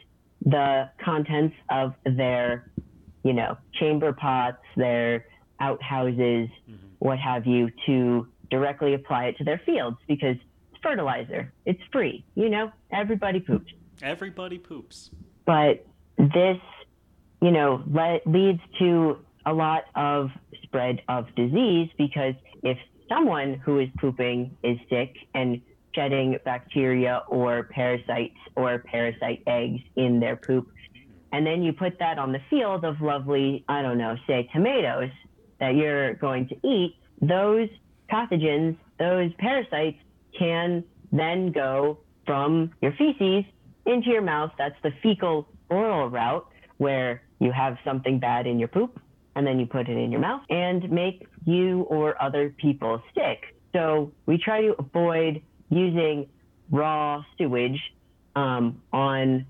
the 0.45 0.91
contents 1.03 1.55
of 1.71 1.95
their, 2.05 2.71
you 3.23 3.33
know, 3.33 3.57
chamber 3.75 4.13
pots, 4.13 4.63
their 4.77 5.27
outhouses, 5.61 6.49
Mhm. 6.69 6.79
what 6.99 7.19
have 7.19 7.47
you, 7.47 7.71
to 7.87 8.29
directly 8.51 8.95
apply 8.95 9.27
it 9.27 9.39
to 9.39 9.45
their 9.45 9.59
fields 9.59 9.97
because 10.07 10.37
it's 10.73 10.83
fertilizer. 10.83 11.53
It's 11.65 11.83
free. 11.93 12.25
You 12.35 12.51
know, 12.51 12.71
everybody 12.91 13.41
poops. 13.41 13.73
Everybody 14.03 14.59
poops. 14.59 15.11
but 15.47 15.85
this, 16.17 16.59
you 17.43 17.51
know, 17.51 17.83
le- 17.87 18.21
leads 18.27 18.61
to 18.79 19.19
a 19.45 19.53
lot 19.53 19.85
of 19.95 20.31
spread 20.63 21.03
of 21.09 21.27
disease 21.35 21.91
because 21.99 22.35
if 22.63 22.79
someone 23.11 23.55
who 23.55 23.79
is 23.79 23.91
pooping 23.99 24.57
is 24.63 24.79
sick 24.89 25.15
and 25.35 25.61
shedding 25.95 26.37
bacteria 26.45 27.23
or 27.29 27.65
parasites 27.65 28.37
or 28.57 28.79
parasite 28.79 29.43
eggs 29.47 29.81
in 29.97 30.21
their 30.21 30.37
poop, 30.37 30.69
and 31.33 31.47
then 31.47 31.63
you 31.63 31.73
put 31.73 31.99
that 31.99 32.19
on 32.19 32.33
the 32.33 32.41
field 32.49 32.85
of 32.85 33.01
lovely, 33.01 33.65
I 33.69 33.83
don't 33.83 33.99
know, 33.99 34.17
say 34.27 34.49
tomatoes 34.53 35.11
that 35.59 35.75
you're 35.75 36.15
going 36.15 36.49
to 36.49 36.67
eat, 36.67 36.97
those 37.21 37.69
pathogens, 38.11 38.77
those 38.99 39.33
parasites 39.39 39.99
can 40.39 40.85
then 41.11 41.53
go 41.53 41.99
from 42.27 42.73
your 42.81 42.93
feces 42.93 43.45
into 43.87 44.11
your 44.11 44.23
mouth. 44.23 44.53
That's 44.59 44.77
the 44.83 44.93
fecal 45.03 45.49
oral 45.71 46.09
route 46.09 46.47
where 46.79 47.23
you 47.41 47.53
have 47.53 47.79
something 47.85 48.19
bad 48.19 48.47
in 48.47 48.59
your 48.59 48.69
poop 48.69 49.01
and 49.37 49.47
then 49.47 49.59
you 49.59 49.67
put 49.67 49.89
it 49.89 49.97
in 49.97 50.13
your 50.13 50.21
mouth 50.21 50.43
and 50.51 50.91
make 50.91 51.27
you 51.45 51.83
or 51.83 52.21
other 52.23 52.51
people 52.51 53.03
sick. 53.15 53.57
So 53.73 54.13
we 54.27 54.39
try 54.39 54.63
to 54.63 54.75
avoid 54.79 55.43
using 55.75 56.29
raw 56.71 57.23
sewage 57.37 57.81
um, 58.37 58.83
on 58.93 59.47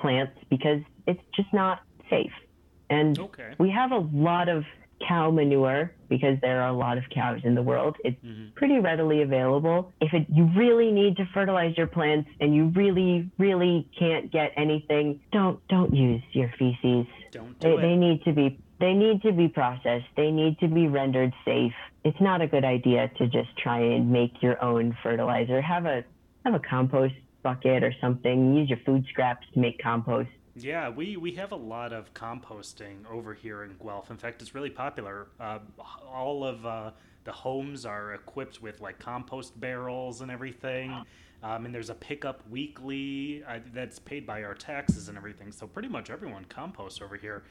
plants 0.00 0.36
because 0.50 0.80
it's 1.06 1.20
just 1.34 1.52
not 1.52 1.80
safe. 2.10 2.32
And 2.90 3.18
Okay. 3.18 3.54
we 3.58 3.70
have 3.70 3.92
a 3.92 3.98
lot 3.98 4.48
of 4.48 4.64
cow 5.06 5.30
manure 5.30 5.94
because 6.08 6.38
there 6.40 6.60
are 6.62 6.68
a 6.68 6.72
lot 6.72 6.98
of 6.98 7.04
cows 7.10 7.40
in 7.44 7.54
the 7.54 7.62
world. 7.62 7.96
It's 8.04 8.20
Mhm. 8.24 8.54
pretty 8.56 8.78
readily 8.80 9.22
available. 9.22 9.92
If 10.00 10.12
it, 10.12 10.26
you 10.28 10.44
really 10.56 10.90
need 10.90 11.16
to 11.18 11.26
fertilize 11.26 11.76
your 11.76 11.86
plants 11.86 12.28
and 12.40 12.54
you 12.54 12.66
really, 12.68 13.30
really 13.38 13.88
can't 13.96 14.30
get 14.32 14.52
anything, 14.56 15.20
don't 15.32 15.60
don't 15.68 15.94
use 15.94 16.22
your 16.32 16.48
feces. 16.58 17.06
Don't 17.30 17.58
They, 17.60 17.76
do 17.76 17.80
they 17.80 17.92
it. 17.92 17.96
need 17.96 18.24
to 18.24 18.32
be 18.32 18.58
they 18.80 18.92
need 18.92 19.22
to 19.22 19.32
be 19.32 19.48
processed. 19.48 20.06
They 20.16 20.30
need 20.30 20.58
to 20.60 20.68
be 20.68 20.88
rendered 20.88 21.32
safe. 21.44 21.72
It's 22.04 22.20
not 22.20 22.40
a 22.40 22.46
good 22.46 22.64
idea 22.64 23.10
to 23.18 23.26
just 23.26 23.56
try 23.56 23.80
and 23.80 24.10
make 24.10 24.42
your 24.42 24.62
own 24.62 24.96
fertilizer. 25.02 25.60
Have 25.60 25.86
a 25.86 26.04
have 26.44 26.54
a 26.54 26.60
compost 26.60 27.14
bucket 27.42 27.82
or 27.82 27.92
something. 28.00 28.54
Use 28.54 28.68
your 28.68 28.78
food 28.86 29.04
scraps 29.10 29.46
to 29.54 29.60
make 29.60 29.82
compost. 29.82 30.30
Yeah, 30.54 30.88
we, 30.88 31.16
we 31.16 31.32
have 31.32 31.52
a 31.52 31.56
lot 31.56 31.92
of 31.92 32.12
composting 32.14 33.08
over 33.10 33.32
here 33.32 33.62
in 33.62 33.76
Guelph. 33.80 34.10
In 34.10 34.16
fact, 34.16 34.42
it's 34.42 34.54
really 34.54 34.70
popular. 34.70 35.28
Uh, 35.38 35.60
all 36.12 36.44
of 36.44 36.66
uh, 36.66 36.90
the 37.24 37.32
homes 37.32 37.86
are 37.86 38.14
equipped 38.14 38.60
with 38.60 38.80
like 38.80 38.98
compost 38.98 39.58
barrels 39.60 40.20
and 40.20 40.30
everything. 40.30 41.04
Um, 41.42 41.66
and 41.66 41.74
there's 41.74 41.90
a 41.90 41.94
pickup 41.94 42.42
weekly 42.50 43.44
uh, 43.46 43.60
that's 43.72 44.00
paid 44.00 44.26
by 44.26 44.42
our 44.42 44.54
taxes 44.54 45.08
and 45.08 45.16
everything. 45.16 45.52
So 45.52 45.68
pretty 45.68 45.88
much 45.88 46.10
everyone 46.10 46.44
composts 46.48 47.00
over 47.00 47.16
here. 47.16 47.44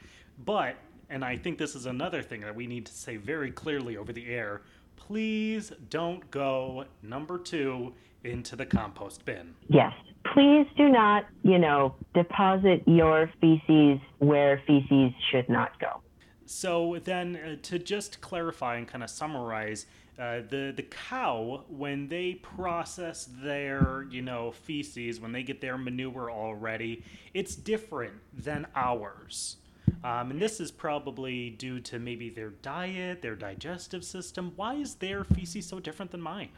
But, 0.44 0.76
and 1.10 1.24
I 1.24 1.36
think 1.36 1.58
this 1.58 1.74
is 1.74 1.86
another 1.86 2.22
thing 2.22 2.42
that 2.42 2.54
we 2.54 2.66
need 2.66 2.86
to 2.86 2.92
say 2.92 3.16
very 3.16 3.50
clearly 3.50 3.96
over 3.96 4.12
the 4.12 4.26
air 4.26 4.62
please 5.08 5.72
don't 5.88 6.30
go 6.30 6.84
number 7.02 7.38
two 7.38 7.94
into 8.24 8.56
the 8.56 8.66
compost 8.66 9.24
bin. 9.24 9.54
Yes. 9.68 9.92
Please 10.34 10.66
do 10.76 10.88
not, 10.90 11.24
you 11.42 11.58
know, 11.58 11.94
deposit 12.12 12.82
your 12.86 13.30
feces 13.40 13.98
where 14.18 14.62
feces 14.66 15.12
should 15.30 15.48
not 15.48 15.78
go. 15.80 16.02
So 16.44 16.98
then, 17.02 17.36
uh, 17.36 17.56
to 17.62 17.78
just 17.78 18.20
clarify 18.20 18.76
and 18.76 18.86
kind 18.86 19.02
of 19.02 19.08
summarize, 19.08 19.86
uh, 20.18 20.40
the 20.48 20.72
the 20.76 20.82
cow 20.82 21.64
when 21.68 22.08
they 22.08 22.34
process 22.34 23.28
their 23.30 24.04
you 24.10 24.20
know 24.20 24.50
feces 24.50 25.20
when 25.20 25.30
they 25.30 25.42
get 25.42 25.60
their 25.60 25.78
manure 25.78 26.30
already, 26.30 27.04
it's 27.32 27.54
different 27.54 28.14
than 28.32 28.66
ours. 28.74 29.56
Um, 30.04 30.30
and 30.30 30.40
this 30.40 30.60
is 30.60 30.70
probably 30.70 31.50
due 31.50 31.80
to 31.80 31.98
maybe 31.98 32.30
their 32.30 32.50
diet, 32.50 33.22
their 33.22 33.36
digestive 33.36 34.04
system. 34.04 34.52
Why 34.56 34.74
is 34.74 34.96
their 34.96 35.24
feces 35.24 35.66
so 35.66 35.80
different 35.80 36.10
than 36.12 36.20
mine? 36.20 36.50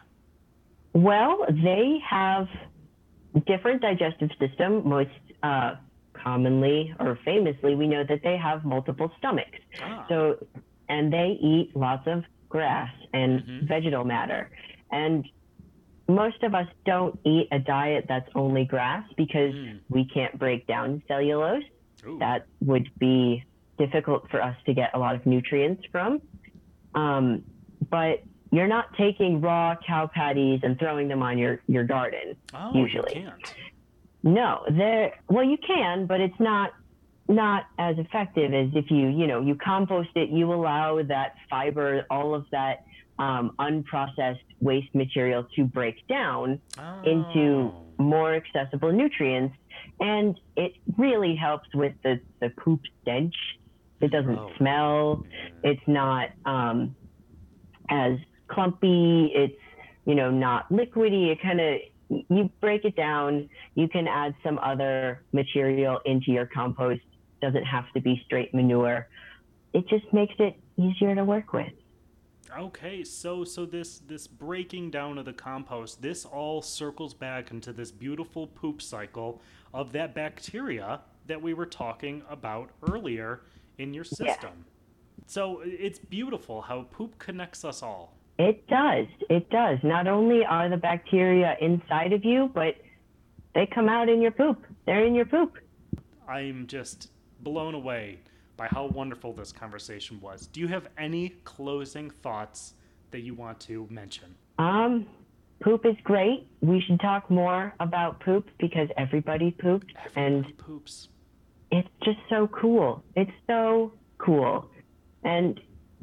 Well, 0.92 1.46
they 1.48 1.98
have 2.08 2.48
different 3.46 3.80
digestive 3.82 4.30
system. 4.38 4.86
Most 4.88 5.10
uh, 5.42 5.76
commonly 6.12 6.94
or 6.98 7.18
famously, 7.24 7.74
we 7.74 7.86
know 7.86 8.04
that 8.08 8.20
they 8.22 8.36
have 8.36 8.64
multiple 8.64 9.10
stomachs. 9.18 9.58
Ah, 9.82 10.04
So, 10.08 10.46
and 10.88 11.12
they 11.12 11.38
eat 11.40 11.74
lots 11.76 12.06
of 12.06 12.24
grass 12.48 12.90
and 13.14 13.40
Mhm. 13.40 13.68
vegetal 13.68 14.04
matter. 14.04 14.50
And 14.90 15.24
most 16.08 16.42
of 16.42 16.54
us 16.54 16.66
don't 16.84 17.18
eat 17.24 17.46
a 17.52 17.60
diet 17.60 18.06
that's 18.08 18.28
only 18.34 18.64
grass 18.64 19.04
because 19.16 19.54
Mm. 19.54 19.78
we 19.88 20.04
can't 20.06 20.36
break 20.38 20.66
down 20.66 21.00
cellulose. 21.06 21.62
Ooh, 22.06 22.18
That 22.18 22.46
would 22.60 22.90
be 22.98 23.44
difficult 23.78 24.28
for 24.30 24.42
us 24.42 24.56
to 24.66 24.74
get 24.74 24.90
a 24.94 24.98
lot 24.98 25.14
of 25.14 25.24
nutrients 25.26 25.82
from. 25.90 26.20
Um, 26.94 27.42
but 27.90 28.22
you're 28.52 28.66
not 28.68 28.92
taking 28.96 29.40
raw 29.40 29.76
cow 29.86 30.06
patties 30.12 30.60
and 30.62 30.78
throwing 30.78 31.08
them 31.08 31.22
on 31.22 31.38
your, 31.38 31.60
your 31.66 31.84
garden. 31.84 32.36
Oh, 32.52 32.72
usually. 32.74 33.16
you 33.16 33.22
can't. 33.22 33.54
No, 34.22 34.64
there. 34.70 35.18
Well, 35.28 35.44
you 35.44 35.56
can, 35.66 36.06
but 36.06 36.20
it's 36.20 36.38
not 36.40 36.72
not 37.28 37.66
as 37.78 37.96
effective 37.96 38.52
as 38.52 38.68
if 38.74 38.90
you 38.90 39.06
you 39.08 39.26
know 39.26 39.40
you 39.40 39.54
compost 39.54 40.10
it. 40.16 40.28
You 40.30 40.52
allow 40.52 41.00
that 41.04 41.36
fiber, 41.48 42.04
all 42.10 42.34
of 42.34 42.44
that 42.50 42.84
um, 43.18 43.52
unprocessed 43.58 44.40
waste 44.60 44.94
material 44.94 45.46
to 45.56 45.64
break 45.64 46.06
down 46.08 46.60
into 47.04 47.72
Oh. 47.72 47.84
more 47.98 48.34
accessible 48.34 48.92
nutrients, 48.92 49.54
and 50.00 50.38
it 50.56 50.72
really 50.96 51.34
helps 51.36 51.68
with 51.74 51.92
the 52.02 52.20
the 52.40 52.50
poop 52.50 52.80
stench. 53.02 53.34
It 54.00 54.10
doesn't 54.10 54.38
Oh. 54.38 54.50
smell. 54.56 55.24
It's 55.62 55.86
not 55.86 56.30
um, 56.46 56.94
as 57.90 58.18
clumpy. 58.48 59.30
It's 59.34 59.54
you 60.06 60.14
know 60.14 60.30
not 60.30 60.68
liquidy. 60.70 61.30
It 61.32 61.40
kind 61.42 61.60
of 61.60 61.80
you 62.08 62.50
break 62.60 62.84
it 62.84 62.96
down. 62.96 63.48
You 63.74 63.88
can 63.88 64.08
add 64.08 64.34
some 64.42 64.58
other 64.58 65.22
material 65.32 66.00
into 66.06 66.32
your 66.32 66.46
compost. 66.46 67.02
Doesn't 67.42 67.64
have 67.64 67.90
to 67.92 68.00
be 68.00 68.20
straight 68.26 68.52
manure. 68.54 69.08
It 69.72 69.86
just 69.88 70.10
makes 70.12 70.34
it 70.38 70.56
easier 70.76 71.14
to 71.14 71.24
work 71.24 71.52
with. 71.52 71.72
Okay, 72.58 73.04
so 73.04 73.44
so 73.44 73.64
this 73.64 74.00
this 74.00 74.26
breaking 74.26 74.90
down 74.90 75.18
of 75.18 75.24
the 75.24 75.32
compost, 75.32 76.02
this 76.02 76.24
all 76.24 76.62
circles 76.62 77.14
back 77.14 77.52
into 77.52 77.72
this 77.72 77.92
beautiful 77.92 78.48
poop 78.48 78.82
cycle 78.82 79.40
of 79.72 79.92
that 79.92 80.14
bacteria 80.14 81.00
that 81.26 81.40
we 81.40 81.54
were 81.54 81.66
talking 81.66 82.22
about 82.28 82.70
earlier 82.90 83.42
in 83.78 83.94
your 83.94 84.04
system. 84.04 84.64
So 85.26 85.62
it's 85.64 85.98
beautiful 85.98 86.60
how 86.60 86.82
poop 86.90 87.18
connects 87.18 87.64
us 87.64 87.82
all. 87.82 88.16
It 88.38 88.66
does. 88.68 89.06
It 89.28 89.50
does. 89.50 89.78
Not 89.82 90.06
only 90.06 90.44
are 90.44 90.68
the 90.68 90.76
bacteria 90.76 91.56
inside 91.60 92.12
of 92.12 92.24
you, 92.24 92.50
but 92.52 92.76
they 93.54 93.66
come 93.66 93.88
out 93.88 94.08
in 94.08 94.20
your 94.22 94.30
poop. 94.30 94.64
They're 94.86 95.04
in 95.04 95.14
your 95.14 95.26
poop. 95.26 95.58
I'm 96.26 96.66
just 96.66 97.10
blown 97.40 97.74
away 97.74 98.18
by 98.56 98.68
how 98.68 98.86
wonderful 98.86 99.32
this 99.32 99.52
conversation 99.52 100.20
was. 100.20 100.46
Do 100.46 100.60
you 100.60 100.68
have 100.68 100.88
any 100.98 101.30
closing 101.44 102.10
thoughts 102.10 102.74
that 103.10 103.20
you 103.20 103.34
want 103.34 103.60
to 103.60 103.86
mention? 103.90 104.34
Um, 104.58 105.06
poop 105.62 105.86
is 105.86 105.96
great. 106.02 106.46
We 106.60 106.80
should 106.80 107.00
talk 107.00 107.30
more 107.30 107.74
about 107.80 108.20
poop 108.20 108.48
because 108.58 108.88
everybody 108.96 109.50
poops 109.50 109.92
and 110.16 110.56
poops. 110.58 111.08
it's 111.70 111.88
just 112.02 112.18
so 112.28 112.48
cool. 112.48 113.04
It's 113.14 113.30
so 113.46 113.92
cool. 114.18 114.70
And, 115.22 115.60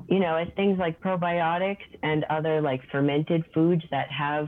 you 0.07 0.19
know, 0.19 0.35
as 0.35 0.47
things 0.55 0.77
like 0.77 1.01
probiotics 1.01 1.85
and 2.03 2.23
other 2.25 2.61
like 2.61 2.81
fermented 2.91 3.43
foods 3.53 3.83
that 3.91 4.09
have 4.11 4.47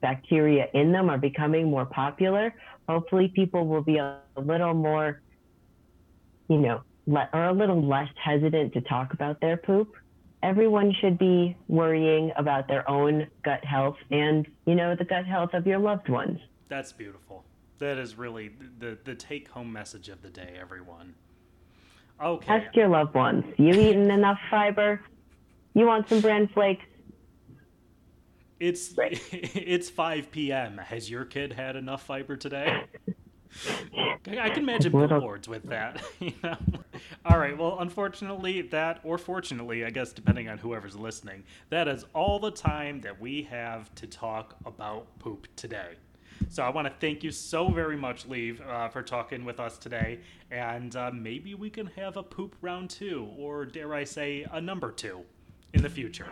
bacteria 0.00 0.68
in 0.74 0.92
them 0.92 1.10
are 1.10 1.18
becoming 1.18 1.70
more 1.70 1.86
popular, 1.86 2.54
hopefully 2.88 3.32
people 3.34 3.66
will 3.66 3.82
be 3.82 3.96
a, 3.96 4.18
a 4.36 4.40
little 4.40 4.74
more, 4.74 5.20
you 6.48 6.58
know, 6.58 6.82
le- 7.06 7.28
or 7.32 7.46
a 7.46 7.52
little 7.52 7.82
less 7.82 8.08
hesitant 8.22 8.72
to 8.74 8.80
talk 8.82 9.12
about 9.12 9.40
their 9.40 9.56
poop. 9.56 9.94
Everyone 10.44 10.92
should 11.00 11.18
be 11.18 11.56
worrying 11.68 12.30
about 12.36 12.68
their 12.68 12.88
own 12.88 13.26
gut 13.42 13.64
health 13.64 13.96
and, 14.10 14.46
you 14.66 14.74
know, 14.74 14.94
the 14.94 15.04
gut 15.04 15.24
health 15.24 15.54
of 15.54 15.66
your 15.66 15.78
loved 15.78 16.10
ones. 16.10 16.38
That's 16.68 16.92
beautiful. 16.92 17.44
That 17.78 17.96
is 17.96 18.16
really 18.16 18.50
the 18.78 18.98
the 19.04 19.14
take 19.14 19.48
home 19.48 19.72
message 19.72 20.10
of 20.10 20.20
the 20.20 20.28
day, 20.28 20.54
everyone. 20.60 21.14
Okay. 22.22 22.52
Ask 22.52 22.76
your 22.76 22.88
loved 22.88 23.14
ones. 23.14 23.44
You 23.56 23.72
eaten 23.72 24.10
enough 24.10 24.38
fiber? 24.50 25.00
You 25.72 25.86
want 25.86 26.08
some 26.10 26.20
bran 26.20 26.46
flakes? 26.48 26.84
It's 28.60 28.92
Right. 28.96 29.20
it's 29.32 29.88
5 29.88 30.30
p.m. 30.30 30.78
Has 30.78 31.10
your 31.10 31.24
kid 31.24 31.54
had 31.54 31.74
enough 31.74 32.02
fiber 32.02 32.36
today? 32.36 32.84
I 34.26 34.50
can 34.50 34.62
imagine 34.62 34.92
billboards 34.92 35.48
with 35.48 35.64
that. 35.64 36.02
You 36.20 36.32
know? 36.42 36.56
All 37.24 37.38
right. 37.38 37.56
Well, 37.56 37.78
unfortunately, 37.80 38.62
that 38.62 39.00
or 39.04 39.18
fortunately, 39.18 39.84
I 39.84 39.90
guess 39.90 40.12
depending 40.12 40.48
on 40.48 40.58
whoever's 40.58 40.96
listening, 40.96 41.44
that 41.70 41.86
is 41.88 42.04
all 42.14 42.38
the 42.38 42.50
time 42.50 43.00
that 43.02 43.20
we 43.20 43.42
have 43.42 43.94
to 43.96 44.06
talk 44.06 44.56
about 44.64 45.06
poop 45.18 45.48
today. 45.56 45.94
So 46.48 46.62
I 46.62 46.70
want 46.70 46.86
to 46.86 46.94
thank 47.00 47.22
you 47.22 47.30
so 47.30 47.68
very 47.68 47.96
much, 47.96 48.26
Liv, 48.26 48.60
uh, 48.60 48.88
for 48.88 49.02
talking 49.02 49.44
with 49.44 49.60
us 49.60 49.78
today, 49.78 50.20
and 50.50 50.94
uh, 50.96 51.10
maybe 51.12 51.54
we 51.54 51.70
can 51.70 51.86
have 51.96 52.16
a 52.16 52.22
poop 52.22 52.56
round 52.60 52.90
two, 52.90 53.28
or 53.36 53.64
dare 53.64 53.94
I 53.94 54.04
say, 54.04 54.46
a 54.50 54.60
number 54.60 54.90
two, 54.90 55.22
in 55.72 55.82
the 55.82 55.90
future. 55.90 56.26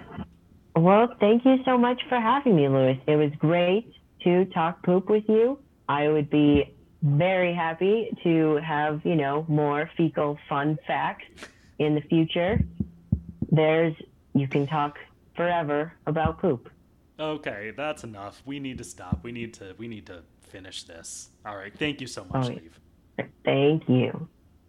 Well, 0.76 1.14
thank 1.20 1.44
you 1.44 1.58
so 1.64 1.76
much 1.76 2.00
for 2.08 2.20
having 2.20 2.56
me, 2.56 2.68
Louis. 2.68 3.00
It 3.06 3.16
was 3.16 3.30
great 3.38 3.92
to 4.24 4.44
talk 4.46 4.82
poop 4.84 5.08
with 5.08 5.24
you. 5.28 5.58
I 5.88 6.08
would 6.08 6.30
be 6.30 6.74
very 7.02 7.54
happy 7.54 8.16
to 8.22 8.56
have, 8.56 9.04
you 9.04 9.16
know, 9.16 9.44
more 9.48 9.90
fecal 9.96 10.38
fun 10.48 10.78
facts 10.86 11.26
in 11.78 11.94
the 11.94 12.00
future. 12.02 12.60
There's, 13.50 13.94
you 14.34 14.48
can 14.48 14.66
talk 14.66 14.98
forever 15.36 15.92
about 16.06 16.40
poop. 16.40 16.70
Okay, 17.18 17.72
that's 17.76 18.04
enough. 18.04 18.42
We 18.46 18.58
need 18.60 18.78
to 18.78 18.84
stop. 18.84 19.20
We 19.22 19.32
need 19.32 19.54
to 19.54 19.74
we 19.78 19.86
need 19.86 20.06
to 20.06 20.22
finish 20.48 20.84
this. 20.84 21.28
All 21.44 21.56
right. 21.56 21.72
Thank 21.76 22.00
you 22.00 22.06
so 22.06 22.24
much, 22.24 22.48
right. 22.48 22.58
Steve. 22.58 23.28
Thank 23.44 23.88
you. 23.88 24.28